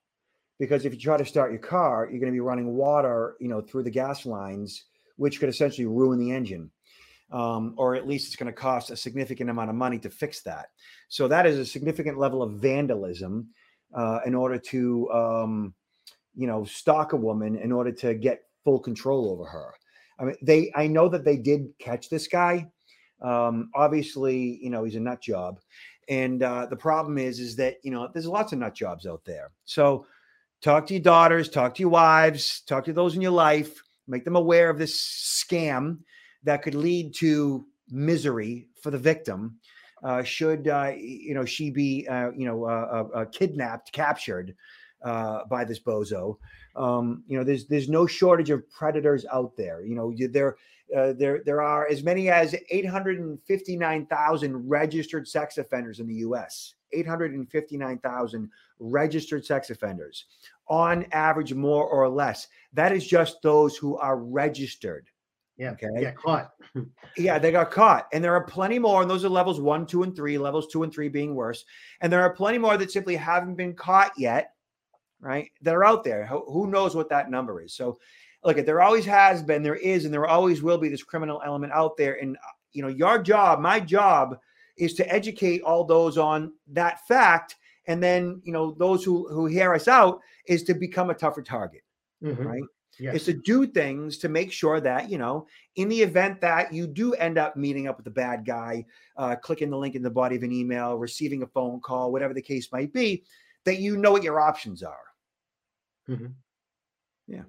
because 0.60 0.86
if 0.86 0.94
you 0.94 1.00
try 1.00 1.18
to 1.18 1.26
start 1.26 1.52
your 1.52 1.60
car, 1.60 2.08
you're 2.10 2.20
going 2.20 2.32
to 2.32 2.36
be 2.36 2.40
running 2.40 2.74
water, 2.74 3.36
you 3.40 3.48
know, 3.48 3.62
through 3.62 3.84
the 3.84 3.90
gas 3.90 4.26
lines, 4.26 4.86
which 5.16 5.40
could 5.40 5.50
essentially 5.50 5.88
ruin 5.88 6.20
the 6.20 6.32
engine. 6.32 6.70
Um, 7.32 7.74
or 7.78 7.96
at 7.96 8.08
least 8.08 8.28
it's 8.28 8.36
going 8.36 8.52
to 8.52 8.54
cost 8.54 8.92
a 8.92 8.98
significant 8.98 9.50
amount 9.50 9.70
of 9.70 9.76
money 9.76 9.98
to 10.00 10.10
fix 10.10 10.42
that. 10.42 10.68
So 11.08 11.30
that 11.30 11.46
is 11.46 11.58
a 11.58 11.66
significant 11.66 12.20
level 12.20 12.44
of 12.44 12.56
vandalism 12.56 13.48
uh, 13.96 14.20
in 14.26 14.36
order 14.36 14.58
to, 14.58 15.10
um, 15.12 15.74
you 16.36 16.46
know, 16.46 16.66
stalk 16.66 17.14
a 17.14 17.16
woman 17.18 17.56
in 17.56 17.72
order 17.72 17.92
to 17.94 18.14
get 18.14 18.44
full 18.66 18.80
control 18.80 19.32
over 19.32 19.46
her. 19.46 19.74
I 20.22 20.26
mean, 20.26 20.36
they. 20.42 20.72
I 20.76 20.88
know 20.88 21.10
that 21.10 21.26
they 21.26 21.38
did 21.38 21.74
catch 21.80 22.10
this 22.10 22.28
guy. 22.28 22.68
Um, 23.22 23.72
obviously, 23.76 24.60
you 24.62 24.70
know, 24.70 24.84
he's 24.84 24.96
a 24.96 25.00
nut 25.00 25.22
job, 25.22 25.60
and 26.08 26.44
uh, 26.44 26.68
the 26.68 26.76
problem 26.76 27.18
is, 27.18 27.40
is 27.40 27.56
that 27.56 27.78
you 27.84 27.92
know, 27.92 28.08
there's 28.14 28.28
lots 28.28 28.54
of 28.54 28.60
nut 28.60 28.76
jobs 28.76 29.06
out 29.08 29.26
there. 29.26 29.52
So, 29.66 30.06
talk 30.62 30.86
to 30.88 30.94
your 30.94 31.04
daughters, 31.04 31.50
talk 31.50 31.74
to 31.76 31.82
your 31.82 31.90
wives, 31.90 32.62
talk 32.62 32.86
to 32.86 32.94
those 32.94 33.16
in 33.16 33.22
your 33.22 33.32
life, 33.32 33.82
make 34.08 34.24
them 34.24 34.36
aware 34.36 34.70
of 34.70 34.78
this 34.78 34.96
scam 34.96 36.00
that 36.44 36.62
could 36.62 36.76
lead 36.76 37.16
to 37.16 37.66
misery 37.90 38.68
for 38.82 38.92
the 38.92 38.98
victim. 38.98 39.58
Uh, 40.04 40.24
should 40.24 40.68
uh, 40.68 40.92
you 40.98 41.34
know 41.34 41.46
she 41.46 41.70
be 41.70 42.08
uh, 42.08 42.32
you 42.36 42.46
know 42.46 42.66
uh, 42.66 43.08
uh, 43.16 43.26
kidnapped, 43.26 43.92
captured 43.92 44.56
by 45.04 45.64
this 45.68 45.80
bozo? 45.80 46.38
Um, 46.76 47.24
you 47.28 47.38
know, 47.38 47.44
there's 47.44 47.68
there's 47.68 47.90
no 47.90 48.08
shortage 48.08 48.50
of 48.50 48.70
predators 48.70 49.26
out 49.32 49.56
there. 49.58 49.84
You 49.84 49.96
know, 49.96 50.10
you, 50.10 50.28
there 50.28 50.58
uh, 50.96 51.14
there 51.14 51.42
there 51.46 51.62
are 51.62 51.88
as 51.88 52.04
many 52.04 52.30
as 52.30 52.56
859,000 52.70 54.70
registered 54.70 55.28
sex 55.28 55.58
offenders 55.58 56.00
in 56.00 56.08
the 56.08 56.16
U.S. 56.16 56.76
859,000 56.94 58.50
registered 58.80 59.46
sex 59.46 59.70
offenders, 59.70 60.26
on 60.68 61.06
average, 61.12 61.54
more 61.54 61.88
or 61.88 62.10
less. 62.10 62.48
That 62.74 62.92
is 62.92 63.08
just 63.08 63.42
those 63.42 63.78
who 63.78 63.98
are 63.98 64.18
registered. 64.18 65.08
Yeah. 65.58 65.72
Okay. 65.72 65.88
Get 66.00 66.18
caught. 66.18 66.52
Yeah, 67.18 67.38
they 67.38 67.52
got 67.52 67.72
caught. 67.72 68.08
And 68.14 68.24
there 68.24 68.34
are 68.34 68.46
plenty 68.46 68.80
more, 68.80 69.02
and 69.02 69.12
those 69.12 69.26
are 69.26 69.30
levels 69.30 69.60
one, 69.60 69.86
two, 69.86 70.04
and 70.04 70.16
three, 70.16 70.38
levels 70.38 70.68
two 70.68 70.84
and 70.84 70.94
three 70.94 71.10
being 71.10 71.36
worse. 71.36 71.66
And 72.00 72.12
there 72.12 72.22
are 72.22 72.34
plenty 72.34 72.58
more 72.58 72.78
that 72.78 72.90
simply 72.90 73.18
haven't 73.18 73.56
been 73.56 73.74
caught 73.74 74.14
yet, 74.18 74.54
right? 75.22 75.50
That 75.62 75.76
are 75.76 75.86
out 75.86 76.04
there. 76.04 76.26
Who, 76.26 76.68
knows 76.68 76.96
what 76.96 77.10
that 77.10 77.30
number 77.30 77.62
is? 77.62 77.74
So, 77.74 77.98
look, 78.44 78.58
there 78.58 78.82
always 78.82 79.06
has 79.06 79.42
been, 79.44 79.64
there 79.64 79.76
is, 79.76 80.06
and 80.06 80.14
there 80.14 80.28
always 80.28 80.62
will 80.62 80.78
be 80.78 80.90
this 80.90 81.04
criminal 81.04 81.42
element 81.46 81.72
out 81.74 81.96
there. 81.96 82.16
And, 82.22 82.36
uh, 82.38 82.56
you 82.74 82.82
know, 82.82 82.88
your 82.88 83.22
job, 83.22 83.60
my 83.60 83.80
job 83.80 84.38
is 84.78 84.94
to 84.96 85.14
educate 85.14 85.62
all 85.62 85.84
those 85.84 86.18
on 86.18 86.54
that 86.68 87.06
fact. 87.08 87.56
And 87.88 88.02
then, 88.02 88.42
you 88.44 88.52
know, 88.52 88.72
those 88.72 89.04
who, 89.04 89.28
who 89.30 89.46
hear 89.46 89.74
us 89.74 89.88
out 89.88 90.20
is 90.48 90.64
to 90.64 90.74
become 90.74 91.10
a 91.10 91.16
tougher 91.16 91.42
target 91.42 91.84
Mhm. 92.24 92.46
right? 92.46 92.64
Yes. 93.00 93.16
Is 93.16 93.26
to 93.26 93.34
do 93.34 93.66
things 93.66 94.18
to 94.20 94.30
make 94.30 94.52
sure 94.52 94.80
that, 94.80 95.10
you 95.10 95.18
know, 95.18 95.48
in 95.76 95.90
the 95.90 96.02
event 96.02 96.40
that 96.42 96.72
you 96.72 96.86
do 96.86 97.14
end 97.14 97.38
up 97.38 97.56
meeting 97.56 97.88
up 97.88 97.98
with 97.98 98.06
a 98.06 98.12
bad 98.12 98.46
guy, 98.46 98.86
uh, 99.18 99.36
clicking 99.38 99.72
the 99.72 99.78
link 99.78 99.96
in 99.96 100.04
the 100.04 100.10
body 100.10 100.36
of 100.36 100.44
an 100.44 100.52
email, 100.52 100.98
receiving 100.98 101.42
a 101.42 101.48
phone 101.48 101.80
call, 101.80 102.12
whatever 102.12 102.34
the 102.34 102.42
case 102.42 102.72
might 102.72 102.94
be, 102.94 103.24
that 103.64 103.80
you 103.80 103.98
know 103.98 104.12
what 104.12 104.24
your 104.24 104.40
options 104.40 104.84
are. 104.84 105.00
Mhm. 106.12 106.34
Yeah. 107.28 107.44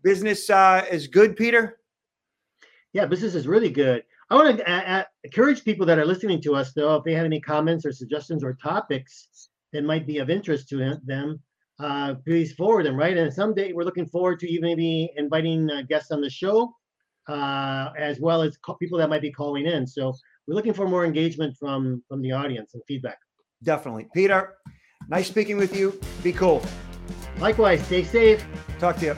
business 0.04 0.49
uh, 0.49 0.86
is 0.89 1.08
good, 1.08 1.36
Peter. 1.36 1.80
Yeah, 2.93 3.06
business 3.06 3.36
is 3.36 3.47
really 3.47 3.69
good. 3.69 4.04
I 4.30 4.36
want 4.36 4.58
to 4.58 4.69
uh, 4.71 5.04
encourage 5.23 5.63
people 5.63 5.86
that 5.86 5.99
are 5.99 6.06
listening 6.06 6.41
to 6.43 6.56
us, 6.56 6.71
though, 6.73 6.95
if 6.95 7.04
they 7.04 7.13
have 7.13 7.25
any 7.25 7.41
comments 7.41 7.86
or 7.86 7.91
suggestions 7.91 8.43
or 8.43 8.54
topics 8.54 9.49
that 9.73 9.84
might 9.84 10.08
be 10.08 10.19
of 10.19 10.30
interest 10.30 10.69
to 10.69 10.97
them, 11.04 11.39
uh, 11.80 12.15
please 12.25 12.54
forward 12.54 12.86
them, 12.86 12.95
right? 12.95 13.17
And 13.17 13.34
someday 13.34 13.73
we're 13.73 13.84
looking 13.84 14.08
forward 14.08 14.39
to 14.39 14.49
even 14.49 14.63
maybe 14.63 15.12
inviting 15.17 15.69
uh, 15.69 15.82
guests 15.82 16.12
on 16.12 16.21
the 16.21 16.30
show, 16.30 16.73
uh, 17.28 17.89
as 17.97 18.19
well 18.19 18.41
as 18.41 18.58
co- 18.58 18.75
people 18.75 18.97
that 18.99 19.10
might 19.10 19.21
be 19.21 19.32
calling 19.32 19.65
in. 19.65 19.86
So 19.86 20.13
we're 20.47 20.55
looking 20.55 20.73
for 20.73 20.88
more 20.88 21.05
engagement 21.05 21.55
from 21.58 22.03
from 22.08 22.21
the 22.21 22.31
audience 22.31 22.73
and 22.73 22.84
feedback. 22.88 23.17
Definitely. 23.63 24.08
Peter, 24.13 24.55
nice 25.08 25.27
speaking 25.27 25.58
with 25.58 25.75
you. 25.75 25.99
Be 26.23 26.34
cool. 26.34 26.62
Likewise, 27.39 27.86
stay 27.86 28.03
safe. 28.03 28.45
Talk 28.79 28.97
to 28.97 29.05
you. 29.05 29.15